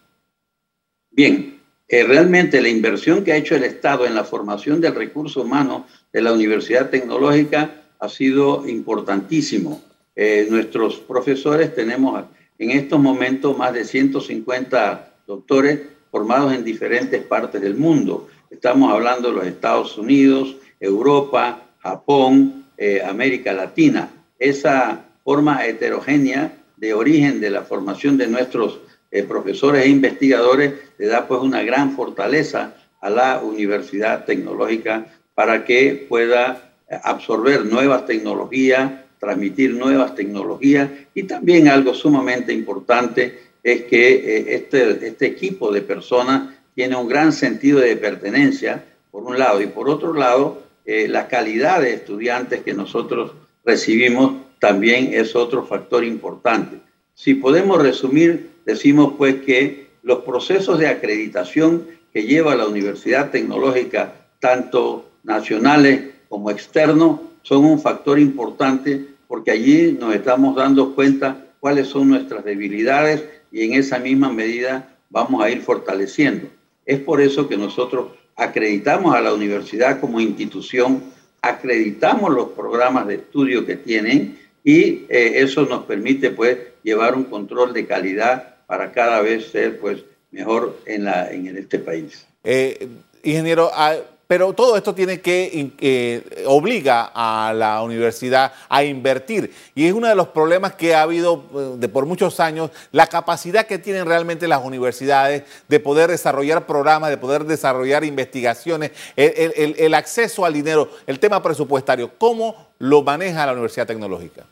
Bien, 1.10 1.60
eh, 1.88 2.04
realmente 2.04 2.60
la 2.60 2.68
inversión 2.68 3.24
que 3.24 3.32
ha 3.32 3.36
hecho 3.36 3.56
el 3.56 3.64
Estado 3.64 4.06
en 4.06 4.14
la 4.14 4.24
formación 4.24 4.80
del 4.80 4.94
recurso 4.94 5.42
humano 5.42 5.86
de 6.12 6.22
la 6.22 6.32
Universidad 6.32 6.88
Tecnológica 6.88 7.82
ha 7.98 8.08
sido 8.08 8.66
importantísimo. 8.68 9.82
Eh, 10.14 10.46
nuestros 10.48 10.96
profesores 10.96 11.74
tenemos 11.74 12.24
en 12.58 12.70
estos 12.70 13.00
momentos 13.00 13.56
más 13.56 13.72
de 13.72 13.84
150 13.84 15.14
doctores 15.26 15.80
formados 16.10 16.52
en 16.52 16.64
diferentes 16.64 17.22
partes 17.22 17.60
del 17.60 17.74
mundo. 17.74 18.28
Estamos 18.50 18.92
hablando 18.92 19.28
de 19.28 19.36
los 19.36 19.46
Estados 19.46 19.96
Unidos, 19.96 20.56
Europa, 20.80 21.68
Japón, 21.78 22.66
eh, 22.76 23.00
América 23.00 23.52
Latina. 23.52 24.10
Esa 24.40 25.04
forma 25.22 25.64
heterogénea 25.64 26.52
de 26.76 26.92
origen 26.92 27.40
de 27.40 27.50
la 27.50 27.62
formación 27.62 28.18
de 28.18 28.26
nuestros 28.26 28.80
eh, 29.12 29.22
profesores 29.22 29.84
e 29.84 29.88
investigadores 29.88 30.74
le 30.98 31.06
da 31.06 31.28
pues 31.28 31.40
una 31.40 31.62
gran 31.62 31.94
fortaleza 31.94 32.74
a 33.00 33.08
la 33.08 33.40
Universidad 33.40 34.24
Tecnológica 34.24 35.06
para 35.32 35.64
que 35.64 36.06
pueda 36.08 36.72
absorber 37.04 37.64
nuevas 37.64 38.04
tecnologías, 38.04 38.90
transmitir 39.20 39.74
nuevas 39.74 40.16
tecnologías 40.16 40.90
y 41.14 41.22
también 41.22 41.68
algo 41.68 41.94
sumamente 41.94 42.52
importante 42.52 43.38
es 43.62 43.82
que 43.84 44.14
eh, 44.14 44.54
este, 44.56 45.06
este 45.06 45.26
equipo 45.26 45.70
de 45.70 45.82
personas 45.82 46.59
tiene 46.74 46.96
un 46.96 47.08
gran 47.08 47.32
sentido 47.32 47.80
de 47.80 47.96
pertenencia, 47.96 48.84
por 49.10 49.24
un 49.24 49.38
lado, 49.38 49.60
y 49.60 49.66
por 49.66 49.88
otro 49.88 50.14
lado, 50.14 50.62
eh, 50.84 51.08
la 51.08 51.28
calidad 51.28 51.80
de 51.80 51.94
estudiantes 51.94 52.62
que 52.62 52.74
nosotros 52.74 53.32
recibimos 53.64 54.34
también 54.58 55.12
es 55.12 55.34
otro 55.36 55.64
factor 55.64 56.04
importante. 56.04 56.78
Si 57.14 57.34
podemos 57.34 57.82
resumir, 57.82 58.50
decimos 58.64 59.14
pues 59.18 59.36
que 59.42 59.88
los 60.02 60.20
procesos 60.20 60.78
de 60.78 60.88
acreditación 60.88 61.86
que 62.12 62.24
lleva 62.24 62.56
la 62.56 62.66
Universidad 62.66 63.30
Tecnológica, 63.30 64.14
tanto 64.38 65.10
nacionales 65.22 66.02
como 66.28 66.50
externos, 66.50 67.20
son 67.42 67.64
un 67.64 67.80
factor 67.80 68.18
importante 68.18 69.06
porque 69.28 69.50
allí 69.50 69.96
nos 69.98 70.14
estamos 70.14 70.56
dando 70.56 70.94
cuenta 70.94 71.46
cuáles 71.60 71.88
son 71.88 72.08
nuestras 72.08 72.44
debilidades 72.44 73.24
y 73.52 73.64
en 73.64 73.74
esa 73.74 73.98
misma 73.98 74.32
medida 74.32 74.96
vamos 75.08 75.42
a 75.42 75.50
ir 75.50 75.62
fortaleciendo. 75.62 76.48
Es 76.90 76.98
por 76.98 77.20
eso 77.20 77.48
que 77.48 77.56
nosotros 77.56 78.08
acreditamos 78.34 79.14
a 79.14 79.20
la 79.20 79.32
universidad 79.32 80.00
como 80.00 80.20
institución, 80.20 81.04
acreditamos 81.40 82.34
los 82.34 82.48
programas 82.48 83.06
de 83.06 83.14
estudio 83.14 83.64
que 83.64 83.76
tienen 83.76 84.36
y 84.64 85.04
eh, 85.08 85.34
eso 85.36 85.66
nos 85.66 85.84
permite 85.84 86.30
pues 86.30 86.58
llevar 86.82 87.14
un 87.14 87.22
control 87.22 87.72
de 87.72 87.86
calidad 87.86 88.56
para 88.66 88.90
cada 88.90 89.20
vez 89.20 89.52
ser 89.52 89.78
pues 89.78 90.02
mejor 90.32 90.80
en, 90.84 91.04
la, 91.04 91.30
en 91.30 91.56
este 91.56 91.78
país. 91.78 92.26
Eh, 92.42 92.88
ingeniero, 93.22 93.70
ah, 93.72 93.94
pero 94.30 94.52
todo 94.52 94.76
esto 94.76 94.94
tiene 94.94 95.20
que 95.20 95.72
eh, 95.80 96.44
obliga 96.46 97.10
a 97.12 97.52
la 97.52 97.82
universidad 97.82 98.52
a 98.68 98.84
invertir. 98.84 99.50
Y 99.74 99.86
es 99.86 99.92
uno 99.92 100.06
de 100.06 100.14
los 100.14 100.28
problemas 100.28 100.76
que 100.76 100.94
ha 100.94 101.02
habido 101.02 101.78
eh, 101.82 101.88
por 101.88 102.06
muchos 102.06 102.38
años 102.38 102.70
la 102.92 103.08
capacidad 103.08 103.66
que 103.66 103.78
tienen 103.80 104.06
realmente 104.06 104.46
las 104.46 104.64
universidades 104.64 105.42
de 105.66 105.80
poder 105.80 106.10
desarrollar 106.10 106.64
programas, 106.64 107.10
de 107.10 107.16
poder 107.16 107.42
desarrollar 107.42 108.04
investigaciones, 108.04 108.92
el, 109.16 109.94
acceso 109.94 110.44
al 110.44 110.52
dinero, 110.52 110.88
el 111.08 111.18
tema 111.18 111.42
presupuestario, 111.42 112.12
¿cómo 112.16 112.68
lo 112.78 113.02
maneja 113.02 113.46
la 113.46 113.52
Universidad 113.54 113.88
Tecnológica? 113.88 114.46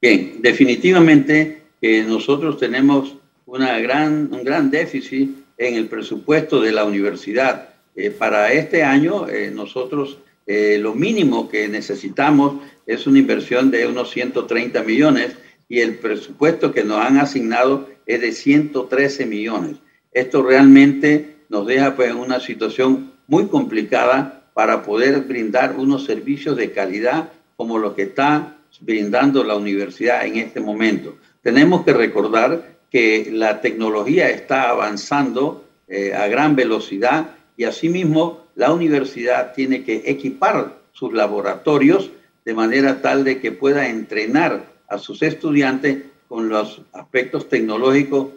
Bien, 0.00 0.40
definitivamente 0.40 1.64
eh, 1.82 2.02
nosotros 2.02 2.58
tenemos 2.58 3.14
una 3.44 3.78
gran, 3.78 4.32
un 4.32 4.42
gran 4.42 4.70
déficit 4.70 5.36
en 5.58 5.74
el 5.74 5.86
presupuesto 5.86 6.62
de 6.62 6.72
la 6.72 6.86
universidad 6.86 7.67
eh, 8.00 8.12
para 8.12 8.52
este 8.52 8.84
año, 8.84 9.28
eh, 9.28 9.50
nosotros 9.52 10.18
eh, 10.46 10.78
lo 10.80 10.94
mínimo 10.94 11.48
que 11.48 11.66
necesitamos 11.66 12.62
es 12.86 13.08
una 13.08 13.18
inversión 13.18 13.72
de 13.72 13.88
unos 13.88 14.10
130 14.10 14.84
millones 14.84 15.32
y 15.68 15.80
el 15.80 15.96
presupuesto 15.96 16.70
que 16.70 16.84
nos 16.84 17.04
han 17.04 17.16
asignado 17.16 17.88
es 18.06 18.20
de 18.20 18.30
113 18.30 19.26
millones. 19.26 19.78
Esto 20.12 20.44
realmente 20.44 21.38
nos 21.48 21.66
deja 21.66 21.96
pues, 21.96 22.10
en 22.10 22.18
una 22.18 22.38
situación 22.38 23.14
muy 23.26 23.48
complicada 23.48 24.48
para 24.54 24.84
poder 24.84 25.22
brindar 25.22 25.74
unos 25.76 26.04
servicios 26.04 26.56
de 26.56 26.70
calidad 26.70 27.32
como 27.56 27.78
lo 27.78 27.96
que 27.96 28.02
está 28.02 28.58
brindando 28.80 29.42
la 29.42 29.56
universidad 29.56 30.24
en 30.24 30.36
este 30.36 30.60
momento. 30.60 31.16
Tenemos 31.42 31.84
que 31.84 31.94
recordar 31.94 32.78
que 32.92 33.28
la 33.32 33.60
tecnología 33.60 34.30
está 34.30 34.70
avanzando 34.70 35.64
a 36.14 36.26
gran 36.26 36.54
velocidad 36.54 37.37
y 37.58 37.64
asimismo 37.64 38.46
la 38.54 38.72
universidad 38.72 39.52
tiene 39.52 39.84
que 39.84 40.04
equipar 40.06 40.78
sus 40.92 41.12
laboratorios 41.12 42.10
de 42.44 42.54
manera 42.54 43.02
tal 43.02 43.24
de 43.24 43.40
que 43.40 43.50
pueda 43.50 43.88
entrenar 43.88 44.64
a 44.88 44.96
sus 44.96 45.22
estudiantes 45.22 46.04
con 46.28 46.48
los 46.48 46.80
aspectos 46.92 47.48
tecnológicos. 47.48 48.28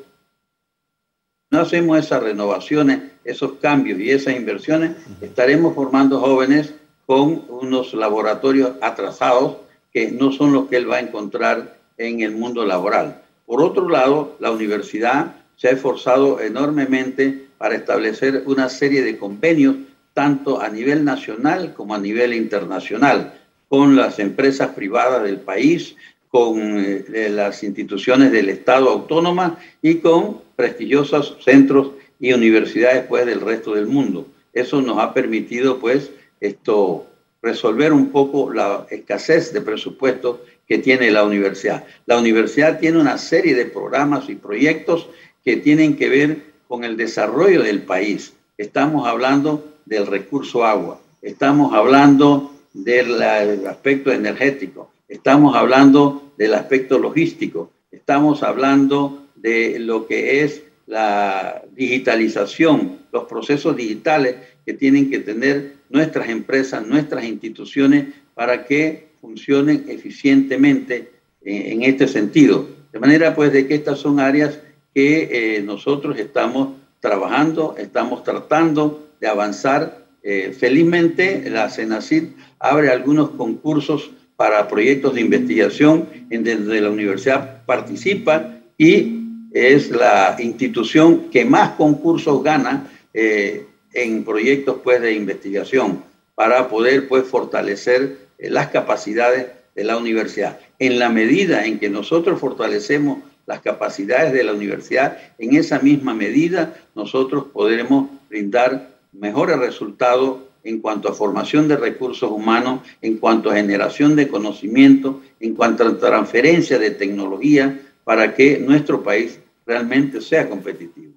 No 1.51 1.59
hacemos 1.59 1.99
esas 1.99 2.23
renovaciones, 2.23 3.11
esos 3.23 3.53
cambios 3.61 3.99
y 3.99 4.09
esas 4.09 4.35
inversiones, 4.35 4.97
estaremos 5.21 5.75
formando 5.75 6.19
jóvenes 6.19 6.73
con 7.05 7.45
unos 7.47 7.93
laboratorios 7.93 8.71
atrasados 8.81 9.57
que 9.93 10.11
no 10.11 10.31
son 10.31 10.51
los 10.51 10.67
que 10.67 10.77
él 10.77 10.89
va 10.89 10.95
a 10.95 11.01
encontrar 11.01 11.77
en 11.97 12.21
el 12.21 12.31
mundo 12.31 12.65
laboral. 12.65 13.21
Por 13.45 13.61
otro 13.61 13.87
lado, 13.87 14.35
la 14.39 14.49
universidad 14.49 15.35
se 15.57 15.67
ha 15.67 15.71
esforzado 15.71 16.39
enormemente 16.39 17.50
para 17.61 17.75
establecer 17.75 18.41
una 18.47 18.69
serie 18.69 19.03
de 19.03 19.19
convenios, 19.19 19.75
tanto 20.15 20.59
a 20.59 20.67
nivel 20.67 21.05
nacional 21.05 21.75
como 21.75 21.93
a 21.93 21.99
nivel 21.99 22.33
internacional, 22.33 23.39
con 23.69 23.95
las 23.95 24.17
empresas 24.17 24.69
privadas 24.69 25.21
del 25.21 25.41
país, 25.41 25.95
con 26.29 26.57
eh, 26.59 27.29
las 27.29 27.61
instituciones 27.61 28.31
del 28.31 28.49
Estado 28.49 28.89
autónoma 28.89 29.59
y 29.79 29.97
con 29.97 30.39
prestigiosos 30.55 31.37
centros 31.45 31.91
y 32.19 32.33
universidades 32.33 33.05
pues, 33.07 33.27
del 33.27 33.41
resto 33.41 33.75
del 33.75 33.85
mundo. 33.85 34.25
Eso 34.53 34.81
nos 34.81 34.97
ha 34.97 35.13
permitido 35.13 35.77
pues 35.77 36.09
esto 36.39 37.05
resolver 37.43 37.93
un 37.93 38.09
poco 38.09 38.51
la 38.51 38.87
escasez 38.89 39.53
de 39.53 39.61
presupuesto 39.61 40.43
que 40.67 40.79
tiene 40.79 41.11
la 41.11 41.23
universidad. 41.23 41.85
La 42.07 42.17
universidad 42.17 42.79
tiene 42.79 42.99
una 42.99 43.19
serie 43.19 43.53
de 43.53 43.65
programas 43.65 44.29
y 44.29 44.35
proyectos 44.35 45.07
que 45.45 45.57
tienen 45.57 45.95
que 45.95 46.09
ver 46.09 46.50
con 46.71 46.85
el 46.85 46.95
desarrollo 46.95 47.63
del 47.63 47.81
país. 47.81 48.31
Estamos 48.57 49.05
hablando 49.05 49.75
del 49.85 50.07
recurso 50.07 50.63
agua, 50.63 51.01
estamos 51.21 51.73
hablando 51.73 52.53
del 52.71 53.21
aspecto 53.67 54.09
energético, 54.09 54.89
estamos 55.09 55.53
hablando 55.57 56.31
del 56.37 56.53
aspecto 56.53 56.97
logístico, 56.97 57.71
estamos 57.91 58.41
hablando 58.41 59.27
de 59.35 59.79
lo 59.79 60.07
que 60.07 60.45
es 60.45 60.63
la 60.87 61.61
digitalización, 61.75 62.99
los 63.11 63.25
procesos 63.25 63.75
digitales 63.75 64.37
que 64.65 64.73
tienen 64.73 65.09
que 65.09 65.19
tener 65.19 65.73
nuestras 65.89 66.29
empresas, 66.29 66.87
nuestras 66.87 67.25
instituciones 67.25 68.05
para 68.33 68.65
que 68.65 69.09
funcionen 69.19 69.87
eficientemente 69.89 71.11
en, 71.43 71.83
este 71.83 72.07
sentido. 72.07 72.65
De 72.93 72.99
manera 72.99 73.35
pues 73.35 73.51
de 73.51 73.67
que 73.67 73.75
estas 73.75 73.99
son 73.99 74.21
áreas 74.21 74.57
que 74.93 75.57
eh, 75.57 75.61
nosotros 75.61 76.17
estamos 76.17 76.75
trabajando, 76.99 77.75
estamos 77.77 78.23
tratando 78.23 79.09
de 79.19 79.27
avanzar. 79.27 80.05
Eh, 80.23 80.55
felizmente, 80.57 81.49
la 81.49 81.69
CENACID 81.69 82.25
abre 82.59 82.89
algunos 82.89 83.31
concursos 83.31 84.11
para 84.35 84.67
proyectos 84.67 85.15
de 85.15 85.21
investigación 85.21 86.07
en 86.29 86.43
donde 86.43 86.81
la 86.81 86.89
universidad 86.89 87.63
participa 87.65 88.55
y 88.77 89.19
es 89.53 89.89
la 89.91 90.35
institución 90.39 91.29
que 91.29 91.45
más 91.45 91.71
concursos 91.71 92.43
gana 92.43 92.89
eh, 93.13 93.65
en 93.93 94.23
proyectos 94.23 94.77
pues, 94.83 95.01
de 95.01 95.13
investigación 95.13 96.03
para 96.35 96.69
poder 96.69 97.07
pues, 97.07 97.25
fortalecer 97.25 98.17
las 98.39 98.69
capacidades 98.69 99.47
de 99.75 99.83
la 99.83 99.97
universidad. 99.97 100.59
En 100.79 100.99
la 100.99 101.09
medida 101.09 101.65
en 101.65 101.79
que 101.79 101.89
nosotros 101.89 102.39
fortalecemos 102.39 103.19
las 103.45 103.61
capacidades 103.61 104.33
de 104.33 104.43
la 104.43 104.53
universidad, 104.53 105.17
en 105.37 105.55
esa 105.55 105.79
misma 105.79 106.13
medida 106.13 106.75
nosotros 106.95 107.45
podremos 107.53 108.09
brindar 108.29 108.89
mejores 109.11 109.57
resultados 109.57 110.39
en 110.63 110.79
cuanto 110.79 111.09
a 111.09 111.13
formación 111.13 111.67
de 111.67 111.75
recursos 111.75 112.29
humanos, 112.29 112.81
en 113.01 113.17
cuanto 113.17 113.49
a 113.49 113.55
generación 113.55 114.15
de 114.15 114.27
conocimiento, 114.27 115.21
en 115.39 115.55
cuanto 115.55 115.85
a 115.85 115.97
transferencia 115.97 116.77
de 116.77 116.91
tecnología, 116.91 117.81
para 118.03 118.33
que 118.35 118.59
nuestro 118.59 119.01
país 119.03 119.39
realmente 119.65 120.21
sea 120.21 120.47
competitivo. 120.47 121.13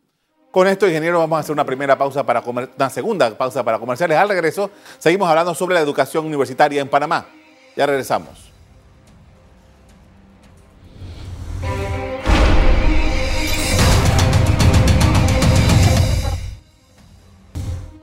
Con 0.51 0.69
esto, 0.69 0.87
ingeniero, 0.87 1.19
vamos 1.19 1.37
a 1.37 1.41
hacer 1.41 1.53
una 1.53 1.67
primera 1.67 1.99
pausa 1.99 2.25
para 2.25 2.41
comer, 2.41 2.71
una 2.77 2.89
segunda 2.89 3.37
pausa 3.37 3.65
para 3.65 3.79
comerciales. 3.79 4.17
Al 4.17 4.29
regreso, 4.29 4.71
seguimos 4.99 5.29
hablando 5.29 5.55
sobre 5.55 5.75
la 5.75 5.81
educación 5.81 6.27
universitaria 6.27 6.81
en 6.81 6.89
Panamá. 6.89 7.27
Ya 7.77 7.87
regresamos. 7.87 8.54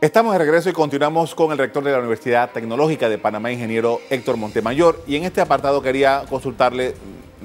Estamos 0.01 0.34
de 0.34 0.39
regreso 0.39 0.67
y 0.67 0.74
continuamos 0.74 1.36
con 1.36 1.51
el 1.51 1.60
rector 1.60 1.84
de 1.84 1.91
la 1.91 2.00
Universidad 2.00 2.50
Tecnológica 2.50 3.08
de 3.08 3.20
Panamá, 3.20 3.51
ingeniero 3.51 4.01
Héctor 4.10 4.36
Montemayor. 4.36 5.00
Y 5.05 5.15
en 5.15 5.25
este 5.25 5.41
apartado 5.41 5.79
quería 5.84 6.24
consultarle, 6.27 6.96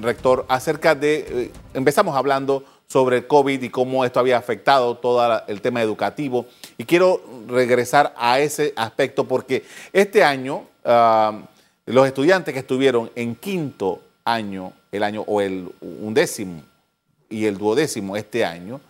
rector, 0.00 0.46
acerca 0.48 0.94
de, 0.94 1.26
eh, 1.28 1.50
empezamos 1.74 2.16
hablando 2.16 2.64
sobre 2.86 3.18
el 3.18 3.26
COVID 3.26 3.62
y 3.62 3.68
cómo 3.68 4.06
esto 4.06 4.20
había 4.20 4.38
afectado 4.38 4.96
todo 4.96 5.42
el 5.46 5.60
tema 5.60 5.82
educativo. 5.82 6.46
Y 6.78 6.86
quiero 6.86 7.20
regresar 7.46 8.14
a 8.16 8.40
ese 8.40 8.72
aspecto 8.74 9.28
porque 9.28 9.62
este 9.92 10.24
año 10.24 10.62
ah, 10.86 11.38
los 11.84 12.06
estudiantes 12.06 12.54
que 12.54 12.60
estuvieron 12.60 13.10
en 13.16 13.34
quinto 13.34 14.00
año, 14.24 14.72
el 14.92 15.02
año 15.02 15.24
o 15.26 15.42
el 15.42 15.68
undécimo 15.82 16.62
y 17.28 17.44
el 17.44 17.58
duodécimo 17.58 18.16
este 18.16 18.46
año, 18.46 18.80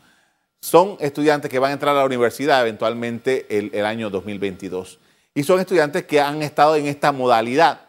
son 0.67 0.97
estudiantes 0.99 1.49
que 1.49 1.61
van 1.61 1.71
a 1.71 1.75
entrar 1.75 1.95
a 1.95 2.01
la 2.01 2.05
universidad 2.05 2.61
eventualmente 2.61 3.47
el, 3.49 3.87
año 3.87 4.11
2022. 4.11 4.99
Y 5.33 5.45
son 5.45 5.61
estudiantes 5.61 6.07
que 6.07 6.21
han 6.21 6.43
estado 6.43 6.75
en 6.75 6.87
esta 6.87 7.13
modalidad 7.13 7.83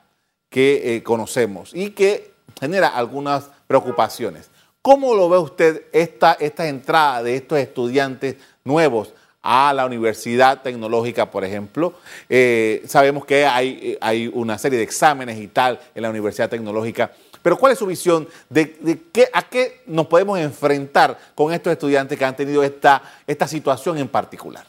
que 0.51 0.95
eh, 0.95 1.01
conocemos 1.01 1.71
y 1.73 1.89
que 1.89 2.33
genera 2.59 2.89
algunas 2.89 3.49
preocupaciones. 3.65 4.51
¿Cómo 4.83 5.15
lo 5.15 5.27
ve 5.27 5.39
usted 5.39 5.85
esta, 5.91 6.33
esta 6.33 6.67
entrada 6.67 7.23
de 7.23 7.37
estos 7.37 7.57
estudiantes 7.57 8.35
nuevos 8.63 9.11
a 9.41 9.73
la 9.73 9.87
Universidad 9.87 10.61
Tecnológica, 10.61 11.31
por 11.31 11.43
ejemplo? 11.43 11.95
Eh, 12.29 12.83
sabemos 12.85 13.25
que 13.25 13.47
hay, 13.47 13.97
hay, 13.99 14.29
una 14.31 14.59
serie 14.59 14.77
de 14.77 14.83
exámenes 14.83 15.39
y 15.39 15.47
tal 15.47 15.79
en 15.95 16.03
la 16.03 16.11
Universidad 16.11 16.47
Tecnológica, 16.47 17.11
pero 17.47 17.57
¿cuál 17.57 17.71
es 17.71 17.79
su 17.79 17.85
visión 17.85 18.27
de, 18.49 18.75
qué, 19.13 19.27
a 19.31 19.47
qué 19.47 19.79
nos 19.87 20.07
podemos 20.07 20.37
enfrentar 20.37 21.17
con 21.33 21.53
estos 21.53 21.71
estudiantes 21.71 22.19
que 22.19 22.25
han 22.25 22.35
tenido 22.35 22.61
esta, 22.61 23.01
esta 23.25 23.47
situación 23.47 23.97
en 23.97 24.09
particular? 24.09 24.67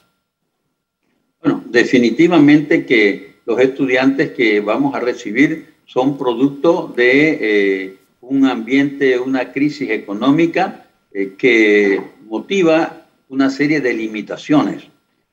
Bueno, 1.42 1.64
definitivamente 1.66 2.86
que 2.86 3.38
los 3.46 3.58
estudiantes 3.58 4.30
que 4.30 4.60
vamos 4.60 4.94
a 4.94 5.00
recibir 5.00 5.74
son 5.86 6.16
producto 6.16 6.94
de 6.96 7.38
eh, 7.40 7.96
un 8.20 8.46
ambiente, 8.46 9.18
una 9.18 9.52
crisis 9.52 9.90
económica 9.90 10.86
eh, 11.12 11.34
que 11.36 12.00
motiva 12.28 13.08
una 13.28 13.50
serie 13.50 13.80
de 13.80 13.92
limitaciones. 13.92 14.84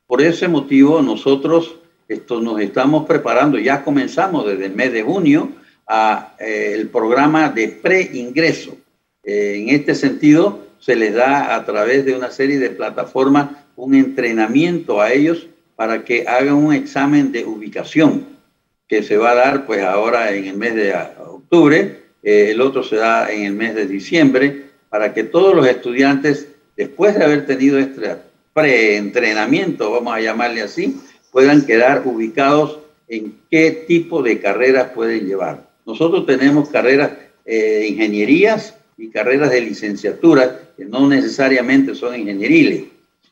Por 0.08 0.24
ese 0.24 0.48
motivo 0.48 1.00
nosotros 1.04 1.76
esto, 2.08 2.42
nos 2.42 2.60
estamos 2.60 3.06
preparando, 3.06 3.60
ya 3.60 3.84
comenzamos 3.84 4.48
desde 4.48 4.66
el 4.66 4.74
mes 4.74 4.92
de 4.94 5.04
junio, 5.04 5.52
a, 5.88 6.36
eh, 6.40 6.72
el 6.74 6.90
programa 6.90 7.50
de 7.50 7.68
preingreso. 7.68 8.78
Eh, 9.24 9.56
en 9.58 9.70
este 9.70 9.96
sentido, 9.96 10.66
se 10.80 10.96
les 10.96 11.14
da 11.14 11.56
a 11.56 11.66
través 11.66 12.06
de 12.06 12.16
una 12.16 12.32
serie 12.32 12.60
de 12.60 12.70
plataformas 12.70 13.50
un 13.76 13.96
entrenamiento 13.96 15.02
a 15.02 15.12
ellos 15.12 15.48
para 15.76 16.04
que 16.04 16.28
hagan 16.28 16.56
un 16.56 16.74
examen 16.74 17.32
de 17.32 17.44
ubicación 17.44 18.26
que 18.88 19.04
se 19.04 19.18
va 19.18 19.32
a 19.32 19.36
dar 19.36 19.66
pues 19.66 19.82
ahora 19.82 20.32
en 20.32 20.46
el 20.46 20.58
mes 20.58 20.76
de 20.76 20.94
octubre 21.20 22.06
eh, 22.26 22.50
el 22.50 22.60
otro 22.60 22.82
se 22.82 22.96
da 22.96 23.32
en 23.32 23.44
el 23.44 23.54
mes 23.54 23.76
de 23.76 23.86
diciembre, 23.86 24.64
para 24.90 25.14
que 25.14 25.24
todos 25.24 25.56
los 25.56 25.68
estudiantes, 25.68 26.48
después 26.76 27.16
de 27.16 27.24
haber 27.24 27.46
tenido 27.46 27.78
este 27.78 28.16
preentrenamiento, 28.52 29.92
vamos 29.92 30.16
a 30.16 30.22
llamarle 30.22 30.64
así, 30.64 31.00
puedan 31.32 31.68
quedar 31.68 32.02
ubicados 32.04 32.80
en 33.08 33.38
qué 33.52 33.86
tipo 33.88 34.24
de 34.24 34.40
carreras 34.40 34.90
pueden 34.96 35.28
llevar. 35.28 35.70
Nosotros 35.86 36.26
tenemos 36.26 36.70
carreras 36.70 37.12
eh, 37.46 37.80
de 37.80 37.88
ingenierías 37.88 38.76
y 38.98 39.10
carreras 39.10 39.52
de 39.52 39.62
licenciatura 39.62 40.72
que 40.76 40.86
no 40.86 41.08
necesariamente 41.08 41.96
son 41.96 42.16
ingenieriles. 42.20 42.86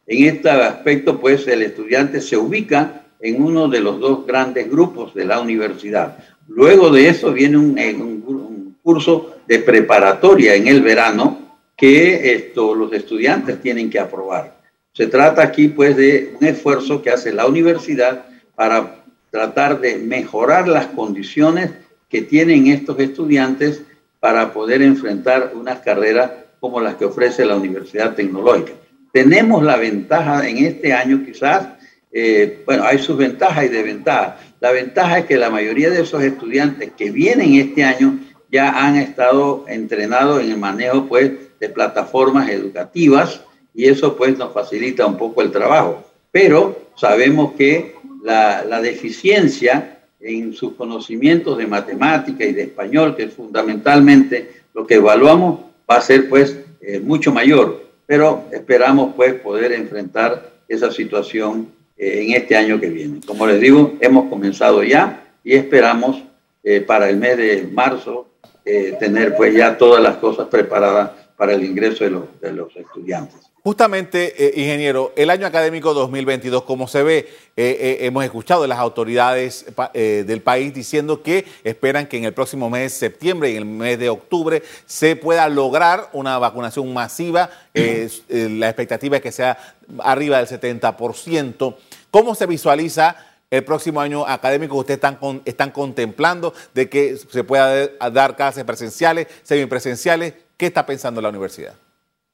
En 0.05 0.25
este 0.25 0.49
aspecto, 0.49 1.19
pues, 1.19 1.47
el 1.47 1.61
estudiante 1.61 2.21
se 2.21 2.37
ubica 2.37 3.03
en 3.19 3.41
uno 3.41 3.67
de 3.69 3.79
los 3.79 3.99
dos 3.99 4.25
grandes 4.25 4.69
grupos 4.69 5.13
de 5.13 5.25
la 5.25 5.39
universidad. 5.39 6.17
Luego 6.47 6.91
de 6.91 7.07
eso 7.07 7.31
viene 7.31 7.57
un, 7.57 7.79
un, 7.79 8.77
curso 8.83 9.37
de 9.47 9.59
preparatoria 9.59 10.55
en 10.55 10.67
el 10.67 10.81
verano 10.81 11.57
que 11.77 12.33
esto, 12.33 12.75
los 12.75 12.91
estudiantes 12.91 13.61
tienen 13.61 13.89
que 13.89 13.97
aprobar. 13.97 14.59
Se 14.91 15.07
trata 15.07 15.41
aquí 15.41 15.69
pues 15.69 15.95
de 15.95 16.35
un 16.37 16.45
esfuerzo 16.45 17.01
que 17.01 17.09
hace 17.09 17.31
la 17.31 17.45
universidad 17.45 18.25
para 18.55 19.05
tratar 19.31 19.79
de 19.79 19.95
mejorar 19.95 20.67
las 20.67 20.87
condiciones 20.87 21.71
que 22.13 22.21
tienen 22.21 22.67
estos 22.67 22.99
estudiantes 22.99 23.81
para 24.19 24.53
poder 24.53 24.83
enfrentar 24.83 25.53
unas 25.55 25.79
carreras 25.79 26.29
como 26.59 26.79
las 26.79 26.93
que 26.93 27.05
ofrece 27.05 27.43
la 27.43 27.55
Universidad 27.55 28.13
Tecnológica. 28.13 28.73
Tenemos 29.11 29.63
la 29.63 29.77
ventaja 29.77 30.47
en 30.47 30.59
este 30.59 30.93
año 30.93 31.23
quizás, 31.25 31.69
eh, 32.11 32.61
bueno, 32.67 32.83
hay 32.83 32.99
sus 32.99 33.17
ventajas 33.17 33.65
y 33.65 33.69
desventajas. 33.69 34.35
La 34.59 34.71
ventaja 34.71 35.17
es 35.17 35.25
que 35.25 35.37
la 35.37 35.49
mayoría 35.49 35.89
de 35.89 36.03
esos 36.03 36.21
estudiantes 36.21 36.91
que 36.95 37.09
vienen 37.09 37.55
este 37.55 37.83
año 37.83 38.19
ya 38.51 38.85
han 38.85 38.97
estado 38.97 39.65
entrenados 39.67 40.43
en 40.43 40.51
el 40.51 40.57
manejo 40.57 41.07
pues, 41.07 41.31
de 41.59 41.69
plataformas 41.69 42.47
educativas 42.47 43.41
y 43.73 43.85
eso 43.85 44.15
pues 44.15 44.37
nos 44.37 44.53
facilita 44.53 45.07
un 45.07 45.17
poco 45.17 45.41
el 45.41 45.49
trabajo. 45.49 46.03
Pero 46.31 46.79
sabemos 46.95 47.53
que 47.53 47.95
la, 48.23 48.63
la 48.65 48.81
deficiencia 48.81 49.92
en 50.23 50.53
sus 50.53 50.73
conocimientos 50.73 51.57
de 51.57 51.67
matemática 51.67 52.45
y 52.45 52.53
de 52.53 52.63
español, 52.63 53.15
que 53.15 53.23
es 53.23 53.33
fundamentalmente 53.33 54.63
lo 54.73 54.87
que 54.87 54.95
evaluamos, 54.95 55.59
va 55.89 55.97
a 55.97 56.01
ser 56.01 56.29
pues 56.29 56.57
eh, 56.81 56.99
mucho 56.99 57.31
mayor. 57.31 57.83
Pero 58.05 58.45
esperamos 58.51 59.13
pues 59.15 59.33
poder 59.35 59.73
enfrentar 59.73 60.53
esa 60.67 60.91
situación 60.91 61.67
eh, 61.97 62.23
en 62.23 62.33
este 62.33 62.55
año 62.55 62.79
que 62.79 62.89
viene. 62.89 63.19
Como 63.25 63.45
les 63.45 63.59
digo, 63.59 63.93
hemos 63.99 64.29
comenzado 64.29 64.83
ya 64.83 65.27
y 65.43 65.53
esperamos 65.53 66.23
eh, 66.63 66.81
para 66.81 67.09
el 67.09 67.17
mes 67.17 67.37
de 67.37 67.69
marzo 67.71 68.27
eh, 68.65 68.95
tener 68.99 69.35
pues 69.35 69.53
ya 69.53 69.77
todas 69.77 70.01
las 70.01 70.17
cosas 70.17 70.47
preparadas 70.47 71.11
para 71.37 71.53
el 71.53 71.63
ingreso 71.63 72.03
de 72.03 72.51
los, 72.51 72.75
estudiantes. 72.75 73.35
Justamente, 73.63 74.33
eh, 74.37 74.59
ingeniero, 74.59 75.13
el 75.15 75.29
año 75.29 75.47
académico 75.47 75.93
2022, 75.93 76.63
como 76.63 76.87
se 76.87 77.01
ve, 77.01 77.29
eh, 77.55 77.99
hemos 78.01 78.23
escuchado 78.25 78.67
las 78.67 78.77
autoridades 78.77 79.65
del 79.93 80.41
país 80.41 80.73
diciendo 80.73 81.23
que 81.23 81.45
esperan 81.63 82.07
que 82.07 82.17
en 82.17 82.25
el 82.25 82.33
próximo 82.33 82.69
mes 82.69 82.81
de 82.81 82.89
septiembre 82.89 83.51
en 83.51 83.57
el 83.57 83.65
mes 83.65 83.99
de 83.99 84.09
octubre 84.09 84.63
se 84.85 85.15
pueda 85.15 85.47
lograr 85.47 86.09
una 86.11 86.37
vacunación 86.39 86.93
masiva. 86.93 87.49
la 87.73 88.67
expectativa 88.67 89.17
es 89.17 89.23
que 89.23 89.31
sea 89.31 89.57
arriba 89.99 90.43
del 90.43 90.47
70%. 90.47 91.75
¿Cómo 92.11 92.35
se 92.35 92.45
visualiza 92.45 93.15
el 93.49 93.63
próximo 93.63 94.01
año 94.01 94.27
académico 94.27 94.75
ustedes 94.75 94.97
están, 94.97 95.41
están 95.45 95.71
contemplando 95.71 96.53
de 96.73 96.89
que 96.89 97.17
se 97.17 97.43
pueda 97.43 97.87
dar 98.11 98.35
clases 98.35 98.63
presenciales, 98.63 99.27
semipresenciales? 99.43 100.33
¿Qué 100.63 100.67
está 100.67 100.85
pensando 100.85 101.19
la 101.19 101.27
universidad? 101.27 101.73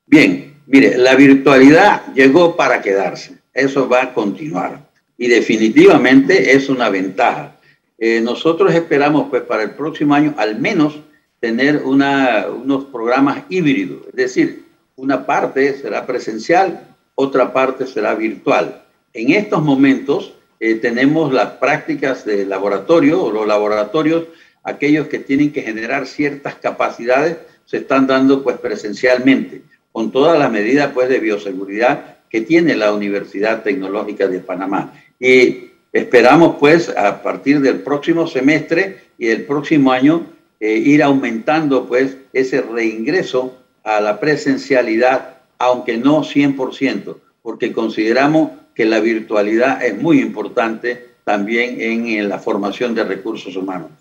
Bien, 0.05 0.61
mire, 0.67 0.99
la 0.99 1.15
virtualidad 1.15 2.13
llegó 2.13 2.55
para 2.55 2.79
quedarse. 2.79 3.39
Eso 3.51 3.89
va 3.89 4.03
a 4.03 4.13
continuar. 4.13 4.87
Y 5.17 5.27
definitivamente 5.27 6.53
es 6.55 6.69
una 6.69 6.89
ventaja. 6.89 7.55
Eh, 7.97 8.21
nosotros 8.21 8.71
esperamos, 8.75 9.31
pues, 9.31 9.41
para 9.41 9.63
el 9.63 9.71
próximo 9.71 10.13
año 10.13 10.35
al 10.37 10.59
menos 10.59 10.99
tener 11.39 11.77
unos 11.77 12.85
programas 12.91 13.45
híbridos. 13.49 14.01
Es 14.09 14.15
decir, 14.15 14.63
una 14.95 15.25
parte 15.25 15.73
será 15.79 16.05
presencial, 16.05 16.87
otra 17.15 17.51
parte 17.51 17.87
será 17.87 18.13
virtual. 18.13 18.83
En 19.11 19.31
estos 19.31 19.63
momentos, 19.63 20.35
eh, 20.59 20.75
tenemos 20.75 21.33
las 21.33 21.53
prácticas 21.53 22.25
de 22.25 22.45
laboratorio 22.45 23.23
o 23.23 23.31
los 23.31 23.47
laboratorios, 23.47 24.25
aquellos 24.61 25.07
que 25.07 25.17
tienen 25.17 25.51
que 25.51 25.63
generar 25.63 26.05
ciertas 26.05 26.53
capacidades, 26.53 27.37
se 27.69 27.77
están 27.77 28.07
dando 28.07 28.41
pues 28.41 28.57
presencialmente, 28.57 29.61
con 29.91 30.11
todas 30.11 30.39
las 30.39 30.51
medidas 30.51 30.91
pues 30.91 31.07
de 31.07 31.19
bioseguridad 31.19 32.17
que 32.27 32.41
tiene 32.41 32.75
la 32.75 32.91
Universidad 32.91 33.61
Tecnológica 33.61 34.27
de 34.27 34.39
Panamá. 34.39 34.93
Y 35.19 35.69
esperamos 35.93 36.55
pues 36.59 36.89
a 36.89 37.21
partir 37.21 37.61
del 37.61 37.81
próximo 37.81 38.25
semestre 38.25 39.09
y 39.19 39.27
el 39.27 39.43
próximo 39.43 39.91
año 39.91 40.25
eh, 40.59 40.73
ir 40.73 41.03
aumentando 41.03 41.85
pues 41.85 42.17
ese 42.33 42.61
reingreso 42.61 43.55
a 43.83 44.01
la 44.01 44.19
presencialidad, 44.19 45.37
aunque 45.59 45.97
no 45.97 46.23
100%, 46.23 47.17
porque 47.43 47.71
consideramos 47.71 48.49
que 48.73 48.85
la 48.85 48.99
virtualidad 48.99 49.83
es 49.85 49.95
muy 49.95 50.21
importante 50.21 51.09
también 51.23 51.79
en, 51.79 52.27
la 52.29 52.39
formación 52.39 52.95
de 52.95 53.03
recursos 53.03 53.55
humanos. 53.55 53.91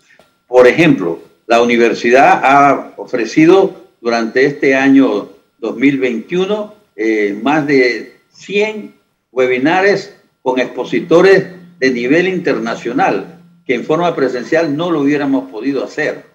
Por 0.47 0.65
ejemplo, 0.65 1.19
la 1.49 1.63
universidad 1.63 2.41
ha 2.43 2.93
ofrecido 2.97 3.73
durante 4.01 4.45
este 4.45 4.75
año 4.75 5.29
2021 5.57 6.75
eh, 6.95 7.39
más 7.41 7.65
de 7.65 8.19
100 8.29 8.93
webinares 9.31 10.15
con 10.43 10.59
expositores 10.59 11.47
de 11.79 11.89
nivel 11.89 12.27
internacional, 12.27 13.41
que 13.65 13.73
en 13.73 13.83
forma 13.83 14.15
presencial 14.15 14.77
no 14.77 14.91
lo 14.91 14.99
hubiéramos 14.99 15.49
podido 15.49 15.83
hacer. 15.83 16.25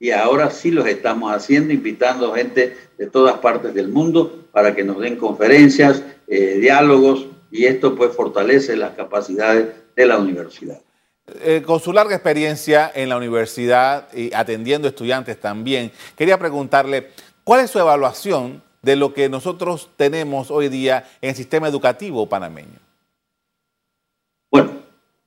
Y 0.00 0.10
ahora 0.10 0.50
sí 0.50 0.72
los 0.72 0.88
estamos 0.88 1.32
haciendo, 1.32 1.72
invitando 1.72 2.34
gente 2.34 2.76
de 2.98 3.06
todas 3.06 3.38
partes 3.38 3.74
del 3.74 3.86
mundo 3.86 4.46
para 4.50 4.74
que 4.74 4.82
nos 4.82 4.98
den 4.98 5.14
conferencias, 5.14 6.02
eh, 6.26 6.58
diálogos, 6.60 7.28
y 7.52 7.66
esto 7.66 7.94
pues 7.94 8.10
fortalece 8.10 8.76
las 8.76 8.96
capacidades 8.96 9.68
de 9.94 10.06
la 10.06 10.18
universidad. 10.18 10.80
Eh, 11.26 11.62
con 11.64 11.80
su 11.80 11.90
larga 11.94 12.14
experiencia 12.14 12.92
en 12.94 13.08
la 13.08 13.16
universidad 13.16 14.12
y 14.12 14.34
atendiendo 14.34 14.88
estudiantes 14.88 15.40
también, 15.40 15.90
quería 16.16 16.38
preguntarle, 16.38 17.12
¿cuál 17.44 17.60
es 17.60 17.70
su 17.70 17.78
evaluación 17.78 18.62
de 18.82 18.96
lo 18.96 19.14
que 19.14 19.30
nosotros 19.30 19.88
tenemos 19.96 20.50
hoy 20.50 20.68
día 20.68 21.08
en 21.22 21.30
el 21.30 21.34
sistema 21.34 21.66
educativo 21.66 22.28
panameño? 22.28 22.78
Bueno, 24.50 24.72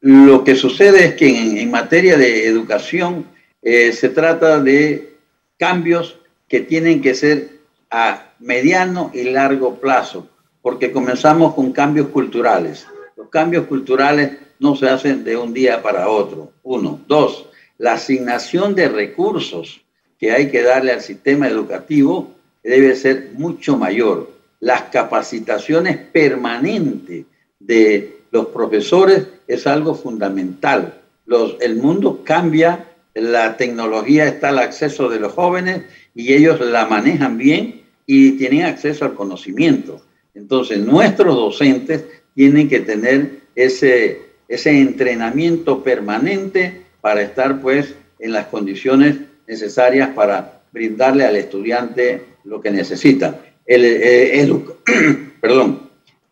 lo 0.01 0.43
que 0.43 0.55
sucede 0.55 1.05
es 1.05 1.15
que 1.15 1.61
en, 1.61 1.71
materia 1.71 2.15
de 2.15 2.45
educación 2.45 3.25
eh, 3.63 3.91
se 3.91 4.09
trata 4.09 4.59
de 4.59 5.17
cambios 5.57 6.19
que 6.47 6.59
tienen 6.59 7.01
que 7.01 7.15
ser 7.15 7.57
a 7.89 8.33
mediano 8.39 9.09
y 9.15 9.23
largo 9.23 9.79
plazo, 9.79 10.29
porque 10.61 10.91
comenzamos 10.91 11.55
con 11.55 11.71
cambios 11.71 12.09
culturales. 12.09 12.85
Los 13.15 13.29
cambios 13.29 13.65
culturales 13.65 14.46
no 14.59 14.75
se 14.75 14.89
hacen 14.89 15.23
de 15.23 15.37
un 15.37 15.53
día 15.53 15.81
para 15.81 16.09
otro. 16.09 16.51
Uno. 16.63 16.99
Dos, 17.07 17.47
la 17.77 17.93
asignación 17.93 18.75
de 18.75 18.89
recursos 18.89 19.81
que 20.19 20.31
hay 20.31 20.49
que 20.49 20.63
darle 20.63 20.91
al 20.91 21.01
sistema 21.01 21.47
educativo 21.47 22.31
debe 22.63 22.95
ser 22.95 23.31
mucho 23.33 23.77
mayor. 23.77 24.31
Las 24.59 24.83
capacitaciones 24.83 25.97
permanentes 25.97 27.25
de 27.59 28.17
los 28.31 28.47
profesores 28.47 29.27
es 29.47 29.67
algo 29.67 29.95
fundamental. 29.95 31.01
Los, 31.25 31.55
el 31.61 31.75
mundo 31.75 32.21
cambia, 32.23 32.85
la 33.13 33.57
tecnología 33.57 34.27
está 34.27 34.49
al 34.49 34.59
acceso 34.59 35.09
de 35.09 35.19
los 35.19 35.33
jóvenes 35.33 35.83
y 36.15 36.33
ellos 36.33 36.59
la 36.59 36.85
manejan 36.87 37.37
bien 37.37 37.81
y 38.05 38.31
tienen 38.33 38.63
acceso 38.63 39.05
al 39.05 39.13
conocimiento. 39.13 40.01
Entonces, 40.33 40.79
nuestros 40.79 41.35
docentes 41.35 42.05
tienen 42.35 42.69
que 42.69 42.79
tener 42.79 43.39
ese 43.55 44.26
ese 44.47 44.79
entrenamiento 44.79 45.83
permanente 45.83 46.81
para 47.01 47.21
estar 47.21 47.61
pues 47.61 47.95
en 48.19 48.31
las 48.33 48.47
condiciones 48.47 49.17
necesarias 49.47 50.09
para 50.09 50.61
brindarle 50.71 51.25
al 51.25 51.35
estudiante 51.35 52.21
lo 52.43 52.61
que 52.61 52.71
necesita. 52.71 53.41
El, 53.65 53.85
eh, 53.85 54.53
perdón, 55.41 55.89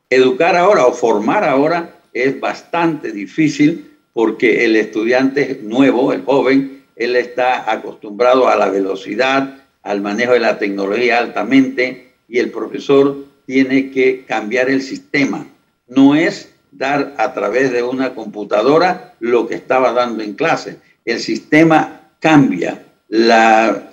educar 0.10 0.56
ahora 0.56 0.86
o 0.86 0.93
formar 0.93 1.43
ahora 1.43 1.95
es 2.13 2.39
bastante 2.39 3.12
difícil 3.12 3.91
porque 4.13 4.63
el 4.63 4.78
estudiante 4.78 5.60
nuevo, 5.62 6.13
el 6.13 6.23
joven, 6.23 6.84
él 6.95 7.15
está 7.17 7.69
acostumbrado 7.69 8.47
a 8.47 8.56
la 8.56 8.69
velocidad, 8.69 9.63
al 9.84 10.01
manejo 10.01 10.34
de 10.34 10.39
la 10.39 10.58
tecnología 10.58 11.19
altamente 11.19 12.13
y 12.30 12.39
el 12.39 12.49
profesor 12.49 13.25
tiene 13.45 13.91
que 13.91 14.23
cambiar 14.25 14.69
el 14.69 14.82
sistema. 14.82 15.45
No 15.88 16.15
es 16.15 16.55
dar 16.77 17.15
a 17.17 17.33
través 17.33 17.71
de 17.71 17.83
una 17.83 18.13
computadora 18.13 19.15
lo 19.19 19.47
que 19.47 19.55
estaba 19.55 19.93
dando 19.93 20.23
en 20.23 20.33
clase. 20.33 20.77
El 21.05 21.19
sistema 21.19 22.11
cambia, 22.19 22.83
la, 23.09 23.91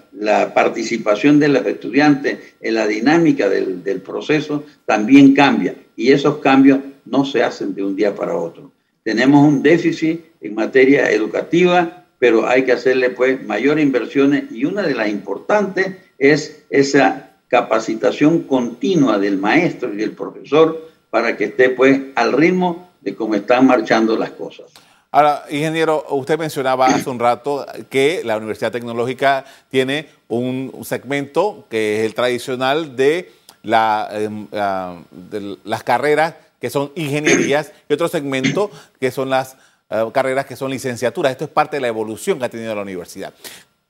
participación 0.55 1.41
de 1.41 1.49
los 1.49 1.67
estudiantes 1.67 2.39
en 2.61 2.75
la 2.75 2.87
dinámica 2.87 3.49
del, 3.49 4.03
proceso 4.05 4.65
también 4.85 5.35
cambia 5.35 5.75
y 5.97 6.13
esos 6.13 6.37
cambios 6.39 6.81
no 7.07 7.25
se 7.25 7.43
hacen 7.43 7.75
de 7.75 7.83
un 7.83 7.97
día 7.97 8.15
para 8.15 8.37
otro. 8.37 8.71
Tenemos 9.03 9.47
un 9.47 9.63
déficit 9.63 10.21
en 10.41 10.55
materia 10.55 11.11
educativa, 11.11 12.05
pero 12.19 12.47
hay 12.47 12.65
que 12.65 12.73
hacerle 12.73 13.11
pues 13.11 13.43
mayor 13.45 13.81
inversiones 13.81 14.45
y 14.53 14.65
una 14.65 14.83
de 14.83 14.95
las 14.95 15.09
importantes 15.09 15.97
es 16.19 16.65
esa 16.71 17.31
capacitación 17.49 18.43
continua 18.43 19.19
del 19.19 19.39
maestro 19.39 19.93
y 19.93 19.97
del 19.97 20.13
profesor 20.13 20.92
para 21.13 21.37
que 21.37 21.45
esté 21.45 21.69
pues 21.69 22.01
al 22.15 22.33
ritmo 22.33 22.89
de 23.03 23.15
cómo 23.15 23.35
están 23.35 23.67
marchando 23.67 24.17
las 24.17 24.31
cosas. 24.31 24.73
Ahora, 25.11 25.45
ingeniero, 25.51 26.07
usted 26.09 26.39
mencionaba 26.39 26.87
hace 26.87 27.11
un 27.11 27.19
rato 27.19 27.67
que 27.91 28.23
la 28.25 28.39
Universidad 28.39 28.73
Tecnológica 28.73 29.45
tiene 29.71 30.09
un, 30.29 30.73
segmento 30.85 31.67
que 31.69 32.01
es 32.01 32.07
el 32.07 32.15
tradicional 32.15 32.97
de, 32.97 33.31
em, 33.63 34.47
ah, 34.55 34.97
de 35.11 35.59
las 35.65 35.83
carreras 35.83 36.33
que 36.59 36.71
son 36.71 36.91
ingenierías 36.95 37.73
y 37.91 37.93
otro 37.93 38.09
segmento 38.09 38.71
que 38.99 39.11
son 39.11 39.29
las 39.29 39.59
eh, 39.91 40.09
carreras 40.15 40.47
que 40.47 40.57
son 40.57 40.71
licenciaturas. 40.71 41.33
Esto 41.33 41.45
es 41.45 41.51
parte 41.51 41.77
de 41.77 41.83
la 41.83 41.89
evolución 41.89 42.39
que 42.39 42.47
ha 42.47 42.49
tenido 42.49 42.75
la 42.75 42.81
universidad. 42.81 43.35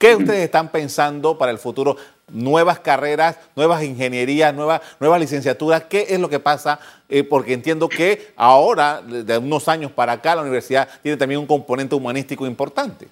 ¿Qué 0.03 0.17
ustedes 0.17 0.41
están 0.41 0.73
pensando 0.73 1.39
para 1.39 1.53
el 1.53 1.59
futuro? 1.59 1.97
Nuevas 2.33 2.81
carreras, 2.81 3.39
nuevas 3.55 3.85
ingenierías, 3.85 4.53
nuevas, 4.53 4.81
nuevas 4.99 5.21
licenciaturas. 5.21 5.85
¿Qué 5.85 6.07
es 6.09 6.19
lo 6.19 6.29
que 6.29 6.41
pasa? 6.41 6.81
Eh, 7.09 7.23
porque 7.23 7.53
entiendo 7.53 7.89
que 7.89 8.33
ahora, 8.35 9.01
de 9.01 9.39
unos 9.39 9.69
años 9.69 9.93
para 9.93 10.15
acá, 10.15 10.35
la 10.35 10.43
universidad 10.43 10.89
tiene 11.05 11.17
también 11.17 11.39
un 11.39 11.47
componente 11.47 11.95
humanístico 11.95 12.49
importante. 12.49 13.07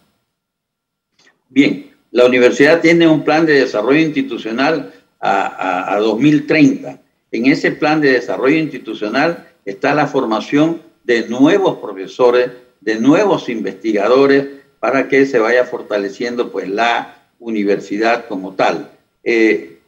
Bien, 1.49 1.93
la 2.11 2.27
universidad 2.27 2.81
tiene 2.81 3.07
un 3.07 3.23
plan 3.23 3.47
de 3.47 3.61
desarrollo 3.61 4.01
institucional 4.01 4.93
a, 5.21 5.95
a 5.95 6.01
2030. 6.01 6.99
En 7.31 7.47
ese 7.47 7.71
plan 7.71 8.01
de 8.01 8.15
desarrollo 8.15 8.57
institucional 8.59 9.49
está 9.65 9.95
la 9.95 10.09
formación 10.09 10.83
de 11.05 11.29
nuevos 11.29 11.79
profesores, 11.79 12.51
de 12.81 12.99
nuevos 12.99 13.49
investigadores, 13.49 14.60
para 14.81 15.09
que 15.09 15.27
se 15.27 15.39
vaya 15.39 15.65
fortaleciendo 15.65 16.51
pues 16.51 16.69
la 16.69 17.19
universidad 17.39 18.27
como 18.27 18.55
tal. 18.55 18.91
Eh, 19.23 19.79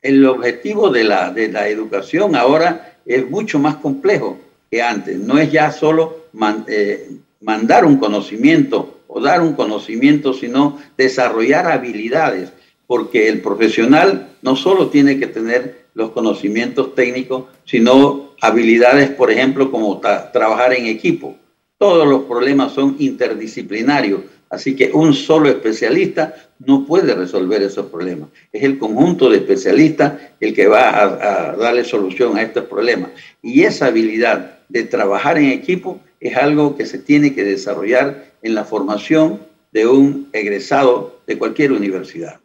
el 0.00 0.24
objetivo 0.26 0.90
de 0.90 1.04
la, 1.04 1.30
de 1.32 1.48
la 1.48 1.68
educación 1.68 2.36
ahora 2.36 2.96
es 3.04 3.28
mucho 3.28 3.58
más 3.58 3.76
complejo 3.76 4.38
que 4.70 4.80
antes. 4.80 5.18
No 5.18 5.38
es 5.38 5.50
ya 5.50 5.72
solo 5.72 6.26
eh, 6.68 7.10
mandar 7.40 7.84
un 7.84 7.98
conocimiento 7.98 9.00
o 9.08 9.20
dar 9.20 9.40
un 9.40 9.54
conocimiento, 9.54 10.34
sino 10.34 10.78
desarrollar 10.96 11.66
habilidades, 11.66 12.52
porque 12.86 13.28
el 13.28 13.40
profesional 13.40 14.28
no 14.42 14.54
solo 14.54 14.88
tiene 14.88 15.18
que 15.18 15.26
tener 15.26 15.86
los 15.94 16.10
conocimientos 16.10 16.94
técnicos, 16.94 17.44
sino 17.64 18.34
habilidades, 18.40 19.10
por 19.10 19.30
ejemplo, 19.30 19.70
como 19.70 19.98
trabajar 19.98 20.74
en 20.74 20.86
equipo, 20.86 21.36
todos 21.78 22.06
los 22.06 22.24
problemas 22.24 22.72
son 22.72 22.96
interdisciplinarios, 22.98 24.22
así 24.50 24.74
que 24.74 24.90
un 24.92 25.14
solo 25.14 25.48
especialista 25.48 26.34
no 26.58 26.84
puede 26.84 27.14
resolver 27.14 27.62
esos 27.62 27.86
problemas. 27.86 28.30
Es 28.52 28.64
el 28.64 28.78
conjunto 28.78 29.30
de 29.30 29.38
especialistas 29.38 30.14
el 30.40 30.54
que 30.54 30.66
va 30.66 31.02
a, 31.02 31.56
darle 31.56 31.84
solución 31.84 32.36
a 32.36 32.42
estos 32.42 32.64
problemas. 32.64 33.10
Y 33.42 33.62
esa 33.62 33.86
habilidad 33.86 34.58
de 34.68 34.82
trabajar 34.82 35.38
en 35.38 35.50
equipo 35.50 36.00
es 36.20 36.36
algo 36.36 36.76
que 36.76 36.84
se 36.84 36.98
tiene 36.98 37.32
que 37.32 37.44
desarrollar 37.44 38.32
en 38.42 38.54
la 38.56 38.64
formación 38.64 39.40
de 39.72 39.86
un 39.86 40.28
egresado 40.32 41.20
de 41.26 41.38
cualquier 41.38 41.72
universidad. 41.72 42.40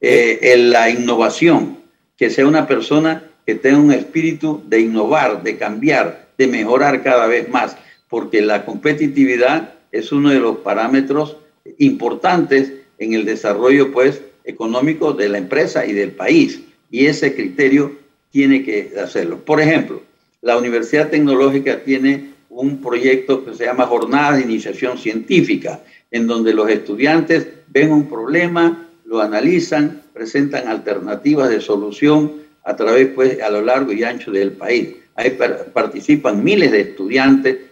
Eh, 0.00 0.38
en 0.54 0.70
la 0.70 0.88
innovación, 0.88 1.78
que 2.16 2.30
sea 2.30 2.46
una 2.46 2.66
persona 2.66 3.24
que 3.44 3.54
tenga 3.54 3.78
un 3.78 3.92
espíritu 3.92 4.62
de 4.66 4.80
innovar, 4.80 5.42
de 5.42 5.58
cambiar, 5.58 6.28
de 6.38 6.46
mejorar 6.46 7.02
cada 7.02 7.26
vez 7.26 7.48
más 7.48 7.76
porque 8.12 8.42
la 8.42 8.66
competitividad 8.66 9.72
es 9.90 10.12
uno 10.12 10.28
de 10.28 10.38
los 10.38 10.58
parámetros 10.58 11.38
importantes 11.78 12.70
en 12.98 13.14
el 13.14 13.24
desarrollo 13.24 13.90
pues, 13.90 14.20
económico 14.44 15.14
de 15.14 15.30
la 15.30 15.38
empresa 15.38 15.86
y 15.86 15.94
del 15.94 16.10
país. 16.10 16.60
Y 16.90 17.06
ese 17.06 17.34
criterio 17.34 17.96
tiene 18.30 18.64
que 18.64 18.92
hacerlo. 19.02 19.38
Por 19.38 19.62
ejemplo, 19.62 20.02
la 20.42 20.58
Universidad 20.58 21.08
Tecnológica 21.08 21.82
tiene 21.84 22.34
un 22.50 22.82
proyecto 22.82 23.46
que 23.46 23.54
se 23.54 23.64
llama 23.64 23.86
Jornada 23.86 24.36
de 24.36 24.42
Iniciación 24.42 24.98
Científica, 24.98 25.80
en 26.10 26.26
donde 26.26 26.52
los 26.52 26.68
estudiantes 26.68 27.48
ven 27.68 27.92
un 27.92 28.10
problema, 28.10 28.90
lo 29.06 29.22
analizan, 29.22 30.02
presentan 30.12 30.68
alternativas 30.68 31.48
de 31.48 31.62
solución 31.62 32.42
a 32.62 32.76
través, 32.76 33.08
pues, 33.14 33.40
a 33.40 33.48
lo 33.48 33.62
largo 33.62 33.90
y 33.90 34.04
ancho 34.04 34.30
del 34.30 34.52
país. 34.52 34.96
Ahí 35.14 35.34
participan 35.72 36.44
miles 36.44 36.72
de 36.72 36.80
estudiantes 36.82 37.71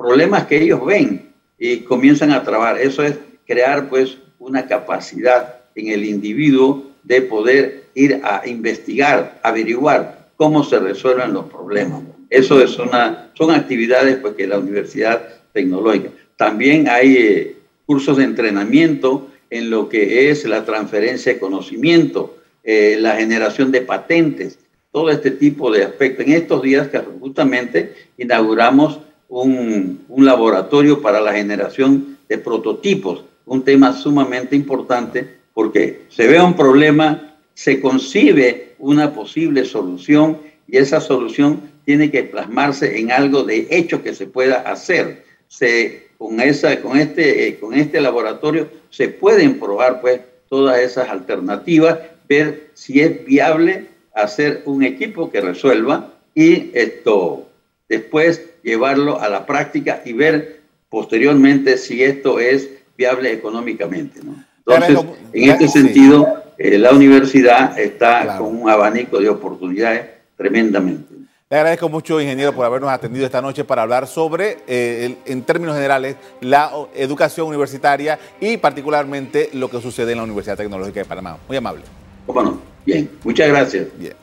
problemas 0.00 0.46
que 0.46 0.62
ellos 0.62 0.84
ven 0.84 1.30
y 1.58 1.80
comienzan 1.80 2.32
a 2.32 2.42
trabajar. 2.42 2.80
Eso 2.80 3.02
es 3.02 3.16
crear 3.46 3.88
pues 3.90 4.16
una 4.38 4.66
capacidad 4.66 5.56
en 5.74 5.88
el 5.88 6.04
individuo 6.04 6.90
de 7.02 7.20
poder 7.20 7.84
ir 7.94 8.20
a 8.24 8.46
investigar, 8.46 9.38
averiguar 9.42 10.30
cómo 10.36 10.64
se 10.64 10.78
resuelven 10.78 11.34
los 11.34 11.44
problemas. 11.46 12.02
Eso 12.30 12.62
es 12.62 12.78
una, 12.78 13.30
son 13.34 13.50
actividades 13.50 14.16
pues, 14.16 14.34
que 14.34 14.46
la 14.46 14.58
Universidad 14.58 15.22
Tecnológica. 15.52 16.10
También 16.36 16.88
hay 16.88 17.16
eh, 17.16 17.56
cursos 17.84 18.16
de 18.16 18.24
entrenamiento 18.24 19.28
en 19.50 19.68
lo 19.68 19.88
que 19.88 20.30
es 20.30 20.46
la 20.46 20.64
transferencia 20.64 21.34
de 21.34 21.38
conocimiento, 21.38 22.38
eh, 22.64 22.96
la 22.98 23.16
generación 23.16 23.70
de 23.70 23.82
patentes. 23.82 24.58
todo 24.92 25.10
este 25.10 25.30
tipo 25.30 25.70
de 25.70 25.84
aspectos. 25.84 26.26
En 26.26 26.32
estos 26.32 26.62
días 26.62 26.88
que 26.88 26.98
justamente 26.98 27.94
inauguramos 28.18 28.98
un, 29.30 30.04
un 30.08 30.24
laboratorio 30.24 31.00
para 31.00 31.20
la 31.20 31.32
generación 31.32 32.18
de 32.28 32.36
prototipos, 32.36 33.24
un 33.46 33.64
tema 33.64 33.92
sumamente 33.92 34.54
importante 34.54 35.40
porque 35.54 36.02
se 36.08 36.26
ve 36.26 36.40
un 36.40 36.54
problema, 36.54 37.34
se 37.54 37.80
concibe 37.80 38.74
una 38.78 39.12
posible 39.12 39.64
solución 39.64 40.38
y 40.68 40.76
esa 40.76 41.00
solución 41.00 41.60
tiene 41.84 42.10
que 42.10 42.24
plasmarse 42.24 42.98
en 42.98 43.10
algo 43.10 43.42
de 43.42 43.66
hecho 43.70 44.02
que 44.02 44.14
se 44.14 44.26
pueda 44.26 44.60
hacer. 44.60 45.24
Se, 45.48 46.08
con, 46.18 46.40
esa, 46.40 46.80
con, 46.80 46.98
este, 46.98 47.48
eh, 47.48 47.58
con 47.58 47.74
este 47.74 48.00
laboratorio 48.00 48.68
se 48.90 49.08
pueden 49.08 49.58
probar 49.58 50.00
pues 50.00 50.20
todas 50.48 50.78
esas 50.78 51.08
alternativas, 51.08 51.98
ver 52.28 52.70
si 52.74 53.00
es 53.00 53.24
viable 53.24 53.86
hacer 54.14 54.62
un 54.66 54.82
equipo 54.82 55.30
que 55.30 55.40
resuelva 55.40 56.14
y 56.34 56.70
esto 56.74 57.49
después 57.90 58.42
llevarlo 58.62 59.20
a 59.20 59.28
la 59.28 59.44
práctica 59.44 60.00
y 60.06 60.14
ver 60.14 60.60
posteriormente 60.88 61.76
si 61.76 62.02
esto 62.02 62.38
es 62.38 62.70
viable 62.96 63.32
económicamente. 63.32 64.20
Entonces, 64.64 64.98
en 65.32 65.50
este 65.50 65.68
sentido, 65.68 66.26
eh, 66.56 66.78
la 66.78 66.92
universidad 66.92 67.78
está 67.78 68.38
con 68.38 68.56
un 68.62 68.70
abanico 68.70 69.18
de 69.20 69.28
oportunidades 69.28 70.06
tremendamente. 70.36 71.14
Le 71.50 71.56
agradezco 71.56 71.88
mucho, 71.88 72.20
ingeniero, 72.20 72.54
por 72.54 72.64
habernos 72.64 72.90
atendido 72.90 73.26
esta 73.26 73.42
noche 73.42 73.64
para 73.64 73.82
hablar 73.82 74.06
sobre, 74.06 74.58
eh, 74.68 75.16
en 75.26 75.42
términos 75.42 75.74
generales, 75.74 76.14
la 76.40 76.70
educación 76.94 77.48
universitaria 77.48 78.20
y 78.40 78.56
particularmente 78.56 79.50
lo 79.54 79.68
que 79.68 79.80
sucede 79.80 80.12
en 80.12 80.18
la 80.18 80.24
Universidad 80.24 80.56
Tecnológica 80.56 81.00
de 81.00 81.06
Panamá. 81.06 81.38
Muy 81.48 81.56
amable. 81.56 81.82
¿Cómo 82.24 82.42
no? 82.42 82.60
Bien, 82.86 83.10
muchas 83.24 83.48
gracias. 83.48 83.88
Bien. 83.98 84.14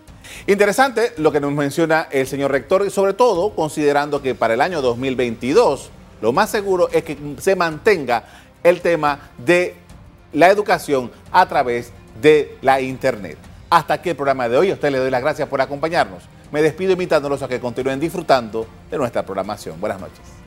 Interesante 0.47 1.13
lo 1.17 1.31
que 1.31 1.39
nos 1.39 1.51
menciona 1.51 2.07
el 2.11 2.27
señor 2.27 2.51
rector, 2.51 2.85
y 2.85 2.89
sobre 2.89 3.13
todo 3.13 3.55
considerando 3.55 4.21
que 4.21 4.35
para 4.35 4.53
el 4.53 4.61
año 4.61 4.81
2022 4.81 5.91
lo 6.21 6.31
más 6.31 6.49
seguro 6.49 6.89
es 6.91 7.03
que 7.03 7.17
se 7.37 7.55
mantenga 7.55 8.23
el 8.63 8.81
tema 8.81 9.29
de 9.37 9.75
la 10.33 10.49
educación 10.49 11.11
a 11.31 11.47
través 11.47 11.91
de 12.21 12.57
la 12.61 12.81
Internet. 12.81 13.37
Hasta 13.69 13.95
aquí 13.95 14.09
el 14.09 14.15
programa 14.15 14.49
de 14.49 14.57
hoy. 14.57 14.71
A 14.71 14.73
usted 14.73 14.91
le 14.91 14.97
doy 14.97 15.11
las 15.11 15.21
gracias 15.21 15.47
por 15.47 15.61
acompañarnos. 15.61 16.23
Me 16.51 16.61
despido 16.61 16.93
invitándolos 16.93 17.41
a 17.43 17.47
que 17.47 17.59
continúen 17.59 17.99
disfrutando 17.99 18.65
de 18.89 18.97
nuestra 18.97 19.23
programación. 19.23 19.79
Buenas 19.79 19.99
noches. 19.99 20.46